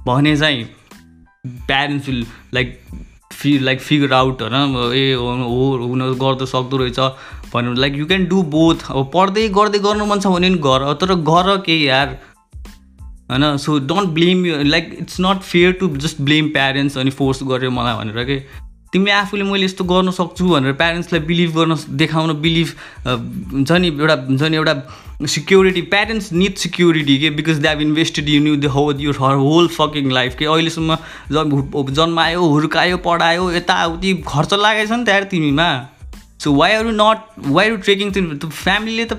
भने 0.06 0.36
चाहिँ 0.36 0.64
प्यारेन्ट्स 1.66 2.08
विल 2.08 2.24
लाइक 2.54 2.80
फि 3.32 3.58
लाइक 3.58 3.80
फिगर 3.80 4.12
आउट 4.12 4.42
होइन 4.42 4.74
ए 4.94 5.12
हो 5.12 5.68
हुन 5.82 6.02
गर्दो 6.14 6.46
सक्दो 6.46 6.76
रहेछ 6.76 6.98
भन्नु 7.54 7.72
like 7.74 7.96
you 7.96 8.06
can 8.06 8.26
do 8.26 8.42
both 8.48 8.90
अब 8.90 9.10
पढ्दै 9.14 9.48
गर्दै 9.56 9.78
गर्नु 9.78 10.04
मन 10.06 10.20
छ 10.20 10.32
भने 10.34 10.48
नि 10.48 10.58
गर 10.66 10.92
तर 11.00 11.14
गर 11.28 11.56
केही 11.66 11.88
यार? 11.88 12.18
होइन 13.30 13.56
so 13.58 13.78
don't 13.88 14.08
blame 14.10 14.44
you 14.46 14.62
like 14.64 14.96
it's 15.00 15.20
not 15.20 15.40
fair 15.44 15.72
to 15.80 15.88
just 15.98 16.20
blame 16.22 16.48
parents 16.50 16.98
अनि 16.98 17.10
फोर्स 17.20 17.42
गर्यो 17.44 17.70
मलाई 17.70 17.94
भनेर 17.94 18.24
कि? 18.24 18.38
तिमीले 18.92 19.12
आफूले 19.12 19.44
मैले 19.44 19.64
यस्तो 19.64 19.84
गर्न 19.84 20.10
सक्छु 20.12 20.48
भनेर 20.48 20.72
प्यारेन्ट्सलाई 20.80 21.20
बिलिभ 21.28 21.54
गर्न 21.56 21.76
देखाउन 21.98 22.32
बिलिभ 22.40 22.68
हुन्छ 23.06 23.72
नि 23.72 23.88
एउटा 23.88 24.14
हुन्छ 24.28 24.42
नि 24.42 24.56
एउटा 24.56 24.74
सिक्योरिटी 25.34 25.82
प्यारेन्ट्स 25.94 26.32
निड 26.32 26.54
सिक्योरिटी 26.58 27.16
के? 27.18 27.30
Because 27.30 27.58
they 27.58 27.68
have 27.68 27.80
invested 27.80 28.28
in 28.28 28.46
you 28.46 28.56
the 28.56 28.72
हो 28.74 28.84
your 29.00 29.16
her 29.20 29.34
whole 29.44 29.68
fucking 29.76 30.10
life 30.12 30.36
के? 30.38 30.44
अहिलेसम्म 30.44 30.96
जन्मायो 31.32 32.44
हुर्कायो 32.44 32.96
पढायो 33.08 33.50
यताउति 33.52 34.14
खर्च 34.28 34.54
लागेको 34.54 34.86
छ 34.86 34.98
नि 34.98 35.04
त 35.08 35.28
तिमीमा। 35.30 35.70
So 36.42 36.52
why 36.54 36.74
are 36.74 36.86
you 36.86 36.92
not 36.92 37.18
why 37.48 37.70
are 37.70 37.76
trekking 37.88 38.12
फ्यामिलीले 38.12 39.04
त 39.04 39.12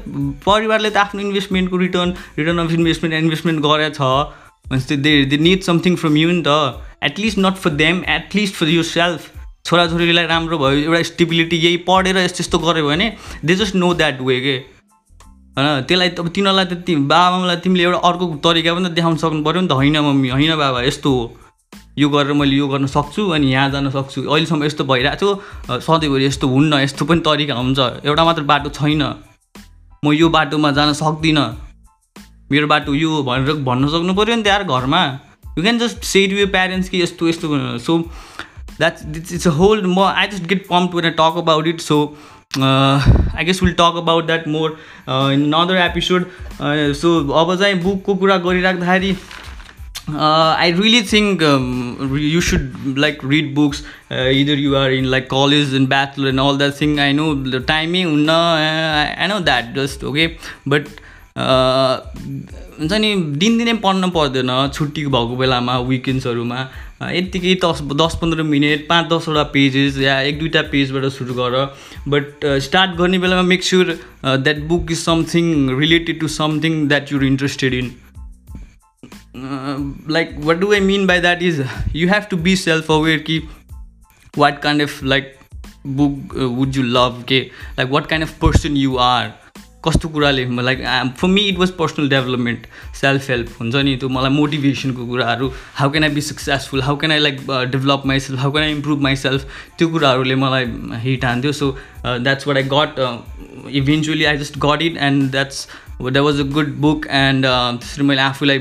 परिवारले 0.45 0.89
त 0.89 0.97
आफ्नो 0.97 1.21
इन्भेस्टमेन्टको 1.21 1.77
return 1.77 2.13
return 2.37 2.57
of 2.59 2.71
investment 2.71 3.15
investment 3.17 3.59
गरेछ। 3.65 3.99
भनेपछि 3.99 4.95
they 4.97 5.13
they 5.25 5.37
need 5.37 5.61
something 5.63 5.95
from 6.03 6.17
you 6.17 6.31
नि 6.31 6.43
त। 6.47 6.83
At least 7.03 7.37
not 7.39 7.55
for 7.63 7.71
them 7.79 8.03
at least 8.15 8.53
for 8.55 8.67
your 8.69 8.83
self 8.89 9.31
छोराछोरीलाई 9.65 10.25
राम्रो 10.27 10.57
भयो 10.57 10.77
एउटा 10.77 11.01
स्टेबिलिटी 11.09 11.57
यही 11.57 11.77
पढेर 11.87 12.17
यस्तो 12.17 12.43
यस्तो 12.43 12.57
गऱ्यो 12.59 12.87
भने 12.87 13.05
they 13.45 13.55
just 13.55 13.75
know 13.75 13.93
that 13.93 14.19
way 14.21 14.39
के? 14.41 14.55
होइन 15.55 15.83
त्यसलाई 15.87 16.09
अब 16.19 16.27
तिनीहरूलाई 16.35 16.65
त 16.65 16.97
बाबालाई 17.07 17.57
तिमीले 17.63 17.83
एउटा 17.83 17.99
अर्को 18.09 18.25
तरिका 18.43 18.73
पनि 18.73 18.89
त 18.89 18.91
देखाउन 18.99 19.15
सक्नु 19.23 19.43
पऱ्यो 19.43 19.61
नि 19.61 19.67
त 19.67 19.71
होइन 19.79 19.97
मम्मी 20.03 20.29
होइन 20.35 20.55
बाबा 20.59 20.81
यस्तो 20.83 21.09
हो। 21.09 21.23
यो 21.97 22.09
गरेर 22.09 22.33
मैले 22.33 22.55
यो 22.55 22.67
गर्न 22.67 22.85
सक्छु 22.91 23.21
अनि 23.31 23.47
यहाँ 23.53 23.69
जान 23.71 23.89
सक्छु। 23.95 24.19
अहिलेसम्म 24.27 24.63
यस्तो 24.65 24.83
भइरहेको 24.83 25.31
छु। 25.31 25.79
सधैँभरि 25.79 26.25
यस्तो 26.25 26.47
हुन्न 26.47 26.73
यस्तो 26.83 27.05
पनि 27.05 27.21
तरिका 27.23 27.55
हुन्छ। 27.55 27.79
एउटा 28.03 28.23
मात्र 28.25 28.43
बाटो 28.43 28.69
छैन। 28.75 29.03
म 30.03 30.11
यो 30.11 30.27
बाटोमा 30.27 30.71
जान 30.75 30.93
सक्दिनँ। 30.99 31.47
मेरो 32.51 32.67
बाटो 32.67 32.93
यो 32.93 33.23
भनेर 33.23 33.63
भन्न 33.63 33.87
सक्नु 33.95 34.13
पऱ्यो 34.13 34.35
नि 34.35 34.43
त 34.43 34.47
यार 34.47 34.63
घरमा। 34.67 35.03
You 35.55 35.61
can 35.63 35.79
just 35.79 36.03
say 36.03 36.27
to 36.27 36.35
यो 36.35 36.47
प्यारेन्ट्स 36.51 36.89
कि 36.89 37.01
यस्तो 37.01 37.27
यस्तो 37.29 37.77
so 37.79 37.93
that's 38.83 39.09
it's, 39.21 39.31
it's 39.39 39.45
a 39.53 39.57
whole 39.61 39.81
more 39.97 40.11
i 40.21 40.27
just 40.35 40.47
get 40.53 40.67
pumped 40.67 40.93
when 40.99 41.05
i 41.11 41.11
talk 41.23 41.41
about 41.47 41.73
it 41.73 41.81
so 41.89 41.99
uh, 42.57 43.01
I 43.33 43.43
guess 43.43 43.61
we'll 43.61 43.73
talk 43.75 43.95
about 43.95 44.27
that 44.27 44.45
more 44.45 44.77
uh, 45.07 45.31
in 45.33 45.43
another 45.43 45.75
episode. 45.75 46.31
Uh, 46.59 46.93
so 46.93 47.23
अब 47.23 47.55
चाहिँ 47.59 47.81
बुकको 47.83 48.15
कुरा 48.19 48.37
गरिराख्दाखेरि 48.43 49.17
I 50.09 50.73
really 50.77 51.01
think 51.01 51.41
um, 51.41 52.17
you 52.17 52.41
should 52.41 52.97
like 52.97 53.23
read 53.23 53.55
books. 53.55 53.83
either 54.11 54.53
you 54.53 54.75
are 54.75 54.91
in 54.91 55.09
like 55.09 55.29
college 55.29 55.73
and 55.73 55.89
bachelor 55.89 56.29
and 56.29 56.39
all 56.39 56.55
that 56.57 56.75
thing. 56.75 56.99
I 56.99 57.11
know 57.11 57.33
the 57.33 57.59
timing. 57.59 58.25
No, 58.25 58.35
I 58.35 59.25
know 59.27 59.39
that 59.39 59.73
just 59.73 60.03
okay, 60.03 60.37
but 60.65 60.87
हुन्छ 62.83 62.99
नि 63.01 63.09
दिनदिनै 63.39 63.73
पढ्न 63.83 64.09
पर्दैन 64.11 64.49
छुट्टी 64.73 65.05
भएको 65.05 65.35
बेलामा 65.37 65.77
विकेन्ड्सहरूमा 65.89 66.59
यत्तिकै 67.11 67.53
दस 67.63 67.81
दस 68.01 68.17
पन्ध्र 68.21 68.43
मिनट 68.43 68.87
पाँच 68.87 69.05
दसवटा 69.11 69.43
पेजेस 69.53 69.97
या 69.99 70.19
एक 70.21 70.39
दुईवटा 70.39 70.61
पेजबाट 70.71 71.05
सुरु 71.17 71.33
गर। 71.33 71.55
बट 72.07 72.45
स्टार्ट 72.63 72.95
गर्ने 72.97 73.19
बेलामा 73.19 73.41
make 73.49 73.63
sure 73.63 73.91
that 74.25 74.59
book 74.67 74.91
is 74.91 74.99
something 74.99 75.45
related 75.79 76.19
to 76.19 76.27
something 76.35 76.87
that 76.87 77.11
you're 77.11 77.23
interested 77.25 77.73
in 77.73 77.91
like 80.09 80.35
what 80.39 80.57
do 80.57 80.71
I 80.73 80.79
mean 80.89 81.07
by 81.07 81.19
that 81.19 81.43
is 81.43 81.63
you 81.95 82.09
have 82.09 82.27
to 82.31 82.37
be 82.47 82.55
self 82.55 82.91
aware 82.91 83.17
कि 83.29 83.39
what 84.37 84.61
kind 84.61 84.81
of 84.81 85.03
like 85.03 85.33
book 85.85 86.35
would 86.35 86.75
you 86.75 86.83
love 86.97 87.23
के? 87.27 87.39
Like 87.77 87.89
what 87.91 88.07
kind 88.07 88.27
of 88.27 88.37
person 88.41 88.77
you 88.77 88.95
are 89.05 89.31
कस्तो 89.85 90.09
कुराले 90.09 90.45
like 90.61 90.79
for 91.19 91.27
me 91.27 91.41
it 91.49 91.57
was 91.57 91.71
personal 91.79 92.09
development 92.09 92.65
self 93.01 93.29
help 93.29 93.49
हुन्छ 93.59 93.75
नि 93.75 93.95
त्यो 93.99 94.09
मलाई 94.09 94.31
मोटिभेसनको 94.31 95.05
कुराहरू 95.07 95.51
how 95.75 95.91
can 95.91 96.03
I 96.03 96.09
be 96.09 96.21
successful 96.21 96.81
how 96.81 96.97
can 96.97 97.11
I 97.11 97.19
like 97.19 97.41
develop 97.71 98.03
myself 98.07 98.39
how 98.39 98.51
can 98.51 98.65
I 98.65 98.71
improve 98.71 99.01
myself 99.01 99.45
त्यो 99.77 99.87
कुराहरूले 99.89 100.35
मलाई 100.45 100.65
hit 101.03 101.25
हान्थ्यो. 101.25 101.51
So 101.51 101.71
that's 102.05 102.47
what 102.47 102.57
I 102.57 102.63
got 102.73 103.69
eventually 103.75 104.25
I 104.25 104.37
just 104.37 104.57
got 104.65 104.81
it 104.81 104.97
and 105.07 105.29
that's 105.31 105.67
that 106.01 106.23
was 106.25 106.39
a 106.39 106.43
good 106.53 106.75
book 106.81 107.07
and 107.21 107.45
त्यसरी 107.45 108.05
मैले 108.05 108.21
आफूलाई 108.21 108.59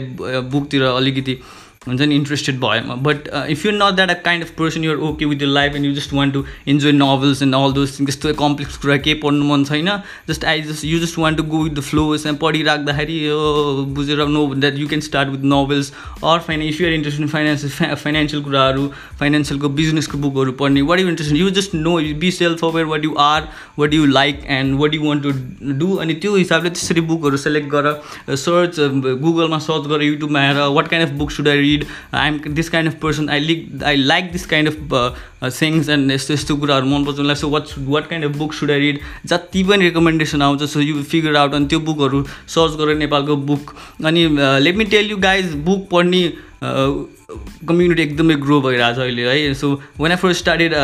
बुकतिर 0.53 0.83
अलिकति 0.85 1.39
हुन्छ 1.87 2.01
नि 2.01 2.15
interested 2.15 2.59
भयो 2.61 2.97
but 3.05 3.29
if 3.51 3.65
you 3.67 3.73
not 3.73 3.95
that 3.95 4.11
a 4.11 4.15
kind 4.25 4.45
of 4.45 4.51
person 4.59 4.85
you're 4.85 4.97
okay 5.07 5.25
with 5.25 5.43
your 5.43 5.49
life 5.49 5.75
and 5.77 5.87
you 5.87 5.93
just 5.95 6.13
want 6.13 6.31
to 6.31 6.45
enjoy 6.69 6.93
novels 6.93 7.43
and 7.43 7.55
all 7.55 7.73
those 7.73 7.97
त्यस्तो 7.97 8.35
complex 8.35 8.77
कुरा 8.83 8.97
केही 8.97 9.15
पढ्नु 9.21 9.45
मन 9.45 9.65
छैन 9.65 9.91
just 10.29 10.45
I 10.45 10.63
just 10.63 10.85
you 10.85 10.99
just 10.99 11.19
want 11.19 11.37
to 11.37 11.43
go 11.45 11.63
with 11.63 11.73
the 11.73 11.81
flows 11.83 12.27
and 12.27 12.39
पढिराख्दाखेरि 12.39 13.19
यो 13.27 13.39
बुझेर 13.95 14.25
know 14.29 14.45
that 14.55 14.79
you 14.79 14.89
can 14.89 15.01
start 15.01 15.29
with 15.29 15.45
novels 15.55 15.93
or 16.25 16.39
fine 16.47 16.63
if 16.63 16.81
you're 16.81 16.93
interest 16.93 17.21
in 17.21 17.29
finance 17.29 17.67
financial 18.05 18.43
कुराहरू 18.43 18.87
फाइनेन्सियलको 19.21 19.69
बिजनेसको 19.81 20.19
बुकहरू 20.19 20.53
पढ्ने 20.63 20.83
what 20.93 21.01
you 21.01 21.09
interest 21.09 21.35
you 21.37 21.51
just 21.59 21.75
know 21.75 21.97
be 22.21 22.31
self 22.31 22.65
aware 22.65 22.85
what 22.85 23.05
you 23.05 23.15
are 23.21 23.49
what 23.79 23.95
you 23.95 24.07
like 24.13 24.45
and 24.51 24.79
what 24.81 24.95
you 24.95 25.03
want 25.03 25.23
to 25.23 25.75
do 25.79 25.95
अनि 25.97 26.15
त्यो 26.23 26.37
हिसाबले 26.37 26.71
त्यसरी 26.71 27.01
बुकहरू 27.11 27.37
सेलेक्ट 27.49 27.71
गर 27.75 27.93
सर्च 28.39 28.81
गुगलमा 29.27 29.59
सर्च 29.69 29.89
गर 29.89 30.03
युट्युबमा 30.03 30.41
आएर 30.41 30.65
what 30.79 30.89
kind 30.89 31.09
of 31.09 31.15
book 31.19 31.31
should 31.31 31.49
I 31.49 31.72
read 31.73 31.85
I'm 32.15 32.39
this 32.51 32.69
kind 32.69 32.93
of 32.93 32.99
person 33.03 33.29
I 33.29 33.41
like 33.41 33.83
I 33.85 33.97
like 33.97 34.31
this 34.33 34.47
kind 34.47 34.69
of 34.69 35.53
things 35.61 35.89
and 35.89 36.13
यस्तो 36.13 36.35
यस्तो 36.35 36.57
कुराहरू 36.57 36.87
मनपर्छ 36.89 37.19
मलाई 37.19 37.35
so 37.35 37.49
what 37.49 37.75
what 37.89 38.09
kind 38.09 38.25
of 38.25 38.37
book 38.37 38.55
should 38.55 38.71
I 38.71 38.81
read 38.81 39.01
जति 39.27 39.65
पनि 39.65 39.85
रेकमेन्डेसन 39.85 40.43
आउँछ 40.43 40.63
so 40.71 40.81
you 40.81 41.03
figure 41.11 41.37
out 41.37 41.55
अनि 41.55 41.67
त्यो 41.67 41.81
बुकहरू 41.83 42.25
सर्च 42.49 42.79
गरेर 42.79 42.97
नेपालको 42.99 43.37
बुक 43.49 43.75
अनि 44.05 44.29
let 44.61 44.77
me 44.77 44.85
tell 44.95 45.11
you 45.11 45.17
guys 45.21 45.55
book 45.65 45.89
पढ्ने 45.91 46.23
कम्युनिटी 47.69 48.03
एकदमै 48.03 48.35
ग्रो 48.45 48.61
भइरहेको 48.61 48.95
छ 48.95 48.99
अहिले 49.01 49.29
है। 49.29 49.55
So 49.55 49.73
when 50.01 50.11
I 50.11 50.17
first 50.17 50.41
started 50.41 50.75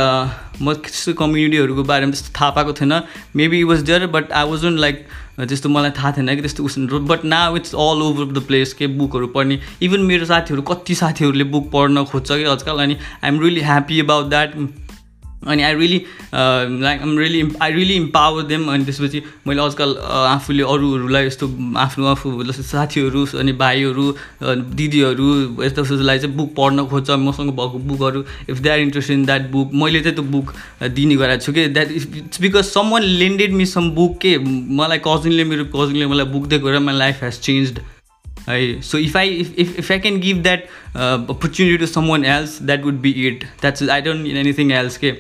म 0.63 0.75
त्यस्तो 0.75 1.13
कम्युनिटीहरूको 1.15 1.83
बारेमा 1.85 2.13
त्यस्तो 2.13 2.33
थाहा 2.41 2.51
पाएको 2.51 2.73
थिएन 2.81 3.01
maybe 3.37 3.63
was 3.65 3.83
there 3.83 4.07
but 4.17 4.33
I 4.33 4.51
was 4.51 4.65
like 4.79 5.07
त्यस्तो 5.41 5.69
मलाई 5.69 5.91
थाहा 5.99 6.11
थिएन 6.13 6.35
कि 6.35 6.41
त्यस्तो 6.41 6.65
उस 6.65 6.79
but 7.11 7.25
now 7.27 7.57
it's 7.57 7.75
all 7.75 8.03
over 8.03 8.33
the 8.33 8.43
place 8.47 8.73
के 8.75 8.87
बुकहरू 8.99 9.27
पढ्ने। 9.37 9.59
इभन 9.83 10.01
मेरो 10.03 10.25
साथीहरू 10.27 10.63
कति 10.73 10.95
साथीहरूले 10.95 11.45
बुक 11.55 11.71
पढ्न 11.73 12.05
खोज्छ 12.05 12.29
कि 12.31 12.45
आजकल। 12.53 12.83
अनि 12.83 12.97
I 13.25 13.31
am 13.31 13.41
really 13.41 13.61
happy 13.61 14.01
about 14.01 14.27
that 14.27 14.57
अनि 15.47 15.63
I 15.63 15.75
really 15.75 16.01
like 16.35 17.03
um 17.03 17.19
really 17.19 17.43
I 17.63 17.73
really 17.73 17.95
empower 17.95 18.43
them 18.45 18.67
अनि 18.69 18.85
त्यसपछि 18.85 19.23
मैले 19.47 19.63
आजकल 19.63 19.97
आफूले 20.29 20.63
अरूहरूलाई 20.65 21.27
यस्तो 21.27 21.49
आफ्नो 21.79 22.07
आफू 22.07 22.43
जस्तो 22.45 22.63
साथीहरू 22.65 23.25
अनि 23.39 23.53
भाइहरू 23.55 24.07
दिदीहरू 24.43 25.29
यस्तो 25.65 25.83
यस्तोलाई 25.83 26.19
चाहिँ 26.19 26.35
बुक 26.37 26.55
पढ्न 26.57 26.87
खोज्छ 26.87 27.11
मसँग 27.21 27.53
भएको 27.53 27.79
बुकहरू 27.87 28.25
if 28.49 28.59
they 28.59 28.71
are 28.71 28.79
interest 28.81 29.11
in 29.11 29.25
that 29.27 29.51
book 29.51 29.71
मैले 29.75 30.01
चाहिँ 30.01 30.17
त्यो 30.17 30.25
बुक 30.31 30.53
दिने 30.91 31.17
गराएको 31.17 31.45
छु 31.45 31.53
कि 31.53 31.67
that 31.69 31.93
it's 31.93 32.41
because 32.41 32.65
someone 32.91 33.03
lended 33.23 33.53
me 33.53 33.67
some 33.67 33.91
book 33.93 34.19
के 34.23 34.37
मलाई 34.39 34.99
कजिनले 35.07 35.45
मेरो 35.45 35.65
कजिनले 35.77 36.07
मलाई 36.07 36.33
बुक 36.35 36.47
दिएको 36.47 36.71
र 36.71 36.79
माई 36.81 36.97
लाइफ 36.97 37.23
हेज 37.23 37.41
चेन्ज 37.41 37.81
है 38.49 38.81
so 38.83 38.99
if 38.99 39.17
I 39.17 39.29
if 39.59 39.79
if 39.79 39.91
I 39.93 39.99
can 39.99 40.21
give 40.21 40.43
that 40.43 40.69
opportunity 40.97 41.77
to 41.79 41.87
someone 42.09 42.25
else 42.37 42.59
that 42.63 42.85
would 42.85 43.01
be 43.01 43.11
it 43.27 43.45
that's 43.61 43.89
I 43.89 44.01
don't 44.01 44.27
need 44.27 44.37
anything 44.37 44.73
else 44.73 44.97
के 45.05 45.17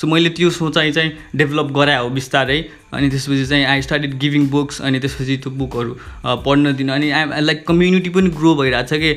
सो 0.00 0.06
मैले 0.06 0.30
त्यो 0.30 0.50
सोचाइ 0.50 0.92
चाहिँ 0.92 1.12
डेभलप 1.36 1.70
गराए 1.76 1.98
हो 1.98 2.08
बिस्तारै। 2.16 2.58
अनि 2.94 3.08
त्यसपछि 3.10 3.46
चाहिँ 3.46 3.64
आई 3.66 3.82
स्टार्टेड 3.82 4.12
गिभिङ 4.18 4.46
बुक्स 4.50 4.80
अनि 4.80 4.98
त्यसपछि 5.00 5.36
त्यो 5.36 5.50
बुकहरू 5.52 5.96
पढ्न 6.44 6.74
दिन। 6.76 6.88
अनि 6.88 7.10
आई 7.10 7.40
लाइक 7.40 7.66
कम्युनिटी 7.68 8.10
पनि 8.10 8.30
ग्रो 8.36 8.54
भइरहेको 8.54 8.88
छ 8.88 9.00
कि 9.00 9.12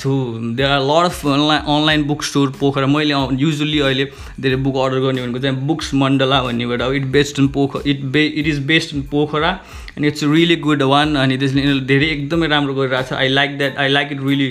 so 0.00 0.10
there 0.56 0.70
are 0.70 0.80
lot 0.80 1.04
of 1.04 1.26
online 1.26 1.60
online 1.60 2.04
book 2.04 2.22
store 2.24 2.50
Pokhara. 2.60 2.86
मैले 2.86 3.14
युजली 3.42 3.78
अहिले 3.78 4.04
धेरै 4.40 4.56
बुक 4.66 4.76
अर्डर 4.84 5.00
गर्ने 5.00 5.22
भनेको 5.22 5.38
चाहिँ 5.38 5.66
बुक्स 5.66 5.94
मण्डला 5.94 6.42
भन्नेबाट 6.42 6.82
इट 7.00 7.06
बेस्ड 7.16 7.38
इन 7.40 7.48
पोख 7.56 7.82
इट 7.86 8.02
बे 8.14 8.26
it 8.26 8.46
is 8.46 8.58
based 8.66 8.94
in 8.96 9.02
Pokhara. 9.10 9.58
And 9.98 10.06
it's 10.06 10.24
really 10.24 10.56
good 10.68 10.82
one 10.94 11.14
अनि 11.26 11.38
त्यसले 11.42 11.62
धेरै 11.92 12.08
एकदमै 12.14 12.46
राम्रो 12.54 12.74
गरिरहेको 12.80 13.08
छ. 13.08 13.18
I 13.18 13.28
like 13.28 13.58
that 13.58 13.78
I 13.84 13.88
like 13.98 14.08
it 14.12 14.20
really 14.30 14.50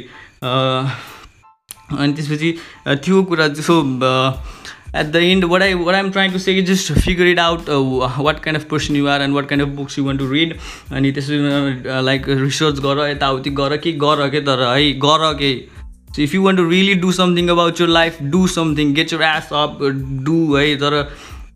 अनि 1.98 2.14
त्यसपछि 2.14 2.52
त्यो 2.88 3.24
कुरा 3.34 3.48
so 3.72 3.82
at 5.00 5.10
the 5.14 5.22
end 5.30 5.46
what 5.52 5.64
i 5.64 5.66
what 5.78 5.96
i'm 5.96 6.10
trying 6.16 6.32
to 6.34 6.40
say 6.42 6.54
is 6.60 6.66
just 6.68 6.92
figure 7.06 7.26
uh, 7.40 8.12
what 8.26 8.38
kind 8.44 8.60
of 8.60 8.68
person 8.70 8.96
you 8.96 9.10
are 9.14 9.18
and 9.24 9.38
what 9.38 9.48
kind 9.50 9.64
of 9.64 9.74
books 9.80 9.98
you 9.98 10.04
want 10.06 10.22
to 10.22 10.28
read. 10.28 10.54
अनि 10.92 11.12
त्यसरी 11.18 11.40
like 12.04 12.30
research 12.44 12.80
गर 12.86 13.02
यताउति 13.10 13.50
गर 13.60 13.76
के 13.86 13.92
गर 14.04 14.22
के 14.36 14.42
तर 14.48 14.64
है 14.64 14.92
गर 15.06 15.26
के। 15.42 15.52
So 16.16 16.22
if 16.22 16.36
you 16.36 16.42
want 16.44 16.60
to 16.60 16.70
really 16.70 16.94
do 17.04 17.12
something 17.18 17.50
about 17.56 17.82
your 17.82 17.88
life 17.88 18.22
do 18.36 18.46
something 18.56 18.94
get 18.94 19.14
your 19.14 19.24
ass 19.24 19.50
up 19.64 19.84
do 20.30 20.38
है 20.56 20.66
तर 20.84 20.96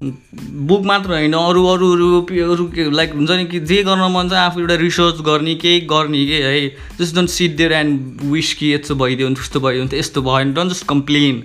बुक 0.03 0.85
मात्र 0.85 1.09
होइन 1.09 1.33
अरू 1.33 1.65
अरू 1.65 2.21
अरू 2.53 2.65
के 2.65 2.91
लाइक 2.91 3.13
हुन्छ 3.13 3.31
नि 3.31 3.45
कि 3.45 3.59
जे 3.59 3.83
गर्न 3.83 4.11
मन 4.11 4.29
छ 4.29 4.33
आफू 4.33 4.59
एउटा 4.59 4.75
रिसर्च 4.75 5.15
गर्ने 5.15 5.55
केही 5.55 5.81
गर्ने 5.81 6.25
के 6.25 6.43
है? 6.43 6.75
Just 6.99 7.15
don't 7.15 7.29
sit 7.29 7.55
there 7.55 7.71
and 7.71 8.21
wish 8.21 8.53
कि 8.53 8.73
यस्तो 8.73 8.95
भइदियो 8.95 9.27
भने 9.27 9.35
त्यस्तो 9.35 9.59
भइदियो 9.59 9.85
भने 9.85 9.99
यस्तो 9.99 10.21
भयो 10.21 10.31
भने 10.31 10.53
don't 10.53 10.71
just 10.71 10.87
complain 10.87 11.43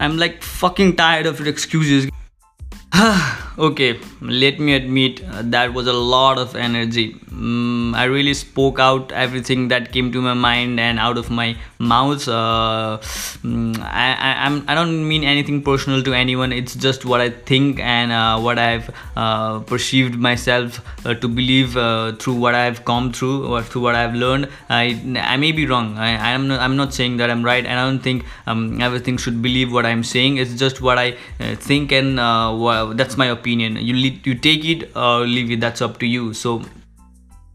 I'm 0.00 0.16
like 0.16 0.42
fucking 0.42 0.96
tired 0.96 1.26
of 1.26 1.40
your 1.40 1.48
excuses. 1.48 2.06
okay, 3.60 4.00
let 4.20 4.58
me 4.58 4.74
admit 4.74 5.22
uh, 5.24 5.42
that 5.44 5.74
was 5.74 5.86
a 5.86 5.92
lot 5.92 6.38
of 6.38 6.56
energy. 6.56 7.16
Um, 7.30 7.94
I 7.94 8.04
really 8.04 8.34
spoke 8.34 8.78
out 8.78 9.12
everything 9.12 9.68
that 9.68 9.92
came 9.92 10.10
to 10.12 10.20
my 10.20 10.34
mind 10.34 10.80
and 10.80 10.98
out 10.98 11.18
of 11.18 11.30
my 11.30 11.56
mouth. 11.78 12.26
Uh, 12.28 12.98
mm, 13.42 13.78
I, 13.80 14.46
I, 14.46 14.62
I 14.66 14.74
don't 14.74 15.06
mean 15.06 15.24
anything 15.24 15.62
personal 15.62 16.02
to 16.02 16.14
anyone. 16.14 16.52
It's 16.52 16.74
just 16.74 17.04
what 17.04 17.20
I 17.20 17.30
think 17.30 17.80
and 17.80 18.12
uh, 18.12 18.40
what 18.40 18.58
I've 18.58 18.90
uh, 19.16 19.60
perceived 19.60 20.18
myself 20.18 20.80
uh, 21.06 21.14
to 21.14 21.28
believe 21.28 21.76
uh, 21.76 22.12
through 22.12 22.34
what 22.34 22.54
I've 22.54 22.84
come 22.84 23.12
through 23.12 23.46
or 23.46 23.62
through 23.62 23.82
what 23.82 23.94
I've 23.94 24.14
learned. 24.14 24.48
I, 24.68 25.00
I 25.20 25.36
may 25.36 25.52
be 25.52 25.66
wrong. 25.66 25.98
I, 25.98 26.32
I'm 26.32 26.48
not, 26.48 26.60
I'm 26.60 26.76
not 26.76 26.94
saying 26.94 27.18
that 27.18 27.30
I'm 27.30 27.44
right, 27.44 27.64
and 27.64 27.78
I 27.78 27.84
don't 27.84 28.00
think 28.00 28.24
um, 28.46 28.80
everything 28.80 29.18
should 29.18 29.42
believe 29.42 29.72
what 29.72 29.84
I'm 29.84 30.04
saying. 30.04 30.38
It's 30.38 30.54
just 30.54 30.80
what 30.80 30.98
I 30.98 31.12
think, 31.38 31.92
and 31.92 32.18
that's 32.98 33.16
my 33.16 33.26
opinion 33.26 33.49
you 33.58 34.18
you 34.24 34.34
take 34.34 34.64
it 34.64 34.94
or 34.94 35.26
leave 35.26 35.50
it. 35.50 35.60
That's 35.60 35.82
up 35.82 35.98
to 35.98 36.06
you. 36.06 36.32
So 36.34 36.62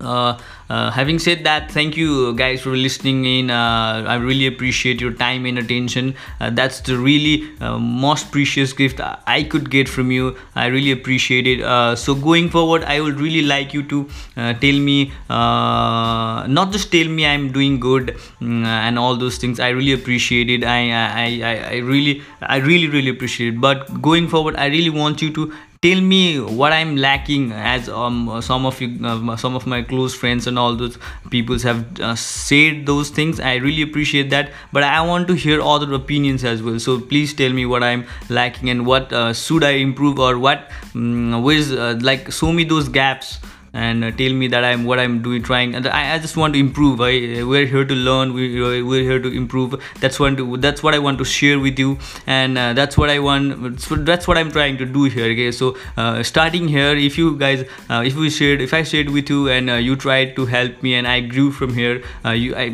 uh, 0.01 0.37
uh, 0.69 0.91
having 0.91 1.19
said 1.19 1.43
that 1.45 1.71
thank 1.71 1.95
you 1.95 2.33
guys 2.35 2.61
for 2.61 2.75
listening 2.75 3.23
in. 3.23 3.49
Uh, 3.49 4.03
i 4.07 4.15
really 4.15 4.45
appreciate 4.45 4.99
your 4.99 5.13
time 5.13 5.45
and 5.45 5.57
attention. 5.57 6.13
Uh, 6.41 6.49
that's 6.49 6.81
the 6.81 6.97
really 6.97 7.47
uh, 7.61 7.77
most 7.77 8.29
precious 8.31 8.73
gift 8.73 8.99
i 9.25 9.43
could 9.43 9.69
get 9.69 9.87
from 9.87 10.11
you. 10.11 10.35
I 10.53 10.65
really 10.65 10.91
appreciate 10.91 11.47
it. 11.47 11.61
Uh, 11.61 11.95
so 11.95 12.13
going 12.13 12.49
forward 12.49 12.83
i 12.83 12.99
would 12.99 13.21
really 13.21 13.41
like 13.41 13.73
you 13.73 13.83
to 13.83 14.09
tell 14.35 14.79
me 14.89 15.13
not 15.29 16.71
just 16.71 16.91
tell 16.91 17.07
me 17.07 17.25
i'm 17.25 17.51
doing 17.53 17.79
good 17.79 18.17
mm, 18.41 18.65
and 18.65 18.99
all 18.99 19.15
those 19.15 19.37
things. 19.37 19.59
I 19.59 19.69
really 19.69 19.93
appreciate 19.93 20.49
it. 20.49 20.65
I, 20.65 20.91
I 20.91 21.25
i 21.51 21.55
i 21.69 21.75
really 21.77 22.21
i 22.41 22.57
really 22.57 22.89
really 22.89 23.09
appreciate 23.09 23.53
it. 23.53 23.61
But 23.61 24.01
going 24.01 24.27
forward 24.27 24.57
i 24.57 24.65
really 24.65 24.89
want 24.89 25.21
you 25.21 25.31
to 25.33 25.53
tell 25.85 26.01
me 26.01 26.39
what 26.59 26.73
i'm 26.73 26.95
lacking 26.95 27.51
as 27.51 27.87
um, 27.89 28.41
some 28.41 28.65
of 28.65 28.81
you 28.81 28.89
uh, 29.05 29.35
some 29.37 29.55
of 29.55 29.67
my 29.67 29.81
close 29.83 30.15
friends 30.21 30.47
and 30.47 30.57
all 30.57 30.75
those 30.75 30.97
people 31.29 31.59
have 31.59 31.99
uh, 31.99 32.15
said 32.15 32.85
those 32.85 33.09
things. 33.09 33.39
I 33.39 33.55
really 33.55 33.81
appreciate 33.81 34.29
that 34.31 34.51
but 34.71 34.83
i 34.83 35.01
want 35.01 35.27
to 35.27 35.33
hear 35.33 35.61
other 35.61 35.93
opinions 35.93 36.43
as 36.43 36.63
well. 36.63 36.79
So 36.79 36.99
please 36.99 37.33
tell 37.33 37.51
me 37.51 37.65
what 37.65 37.83
i'm 37.83 38.05
lacking 38.29 38.69
and 38.69 38.85
what 38.85 39.13
uh, 39.13 39.33
should 39.33 39.63
i 39.63 39.73
improve 39.87 40.19
or 40.19 40.39
what 40.39 40.71
um, 40.95 41.43
where's 41.43 41.71
uh, 41.71 41.99
like 42.01 42.31
show 42.31 42.51
me 42.51 42.63
those 42.63 42.89
gaps 42.89 43.37
and 43.75 44.05
uh, 44.05 44.11
tell 44.11 44.33
me 44.33 44.47
that 44.47 44.63
I'm 44.63 44.85
what 44.85 44.99
I'm 44.99 45.21
doing 45.21 45.43
trying 45.43 45.75
and 45.75 45.87
I, 45.87 46.15
I 46.15 46.19
just 46.19 46.37
want 46.37 46.53
to 46.53 46.59
improve. 46.59 47.01
I, 47.01 47.43
we're 47.43 47.65
here 47.65 47.83
to 47.83 47.93
learn 47.93 48.33
we, 48.33 48.81
we're 48.81 49.03
here 49.03 49.19
to 49.19 49.29
improve. 49.29 49.75
That's 49.99 50.19
what 50.19 50.61
that's 50.61 50.81
what 50.81 50.93
I 50.93 50.99
want 50.99 51.17
to 51.19 51.25
share 51.25 51.59
with 51.59 51.77
you 51.77 51.97
and 52.25 52.57
uh, 52.57 52.73
that's 52.73 52.97
what 52.97 53.09
I 53.09 53.19
want 53.19 53.79
that's 54.05 54.27
what 54.27 54.37
I'm 54.37 54.51
trying 54.51 54.77
to 54.77 54.85
do 54.85 55.03
here 55.03 55.25
okay? 55.33 55.51
So 55.51 55.77
uh, 55.97 56.23
starting 56.23 56.67
here 56.67 56.95
if 56.95 57.17
you 57.17 57.37
guys 57.37 57.67
uh, 57.89 58.03
if 58.05 58.15
we 58.15 58.29
shared 58.29 58.61
if 58.61 58.73
I 58.73 58.83
shared 58.83 59.09
with 59.09 59.29
you 59.29 59.49
and 59.49 59.69
uh, 59.69 59.73
you 59.73 59.95
tried 59.95 60.35
to 60.37 60.45
help 60.45 60.81
me 60.81 60.95
and 60.95 61.07
I 61.07 61.19
grew 61.19 61.51
from 61.51 61.73
here 61.73 62.01
uh, 62.23 62.31
you 62.31 62.55
I 62.55 62.67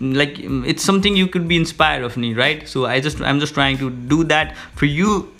like 0.00 0.38
it's 0.40 0.82
something 0.82 1.16
you 1.16 1.28
could 1.28 1.46
be 1.46 1.56
inspired 1.56 2.02
of 2.02 2.16
me 2.16 2.34
right? 2.34 2.68
So 2.68 2.86
I 2.86 3.00
just 3.00 3.20
I'm 3.20 3.38
just 3.38 3.54
trying 3.54 3.78
to 3.78 3.90
do 3.90 4.24
that 4.24 4.56
for 4.74 4.86
you 4.86 5.32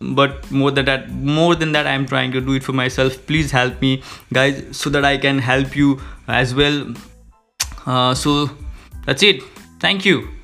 but 0.00 0.50
more 0.50 0.70
than 0.70 0.84
that 0.84 1.10
more 1.10 1.54
than 1.54 1.72
that 1.72 1.86
i'm 1.86 2.06
trying 2.06 2.30
to 2.32 2.40
do 2.40 2.52
it 2.52 2.62
for 2.62 2.72
myself. 2.72 3.26
Please 3.26 3.50
help 3.50 3.80
me 3.80 4.02
guys 4.32 4.64
so 4.76 4.90
that 4.90 5.04
i 5.04 5.16
can 5.16 5.38
help 5.38 5.76
you 5.76 6.00
as 6.28 6.54
well. 6.54 6.94
Uh, 7.86 8.14
so 8.14 8.50
that's 9.04 9.22
it. 9.22 9.42
Thank 9.80 10.04
you 10.04 10.35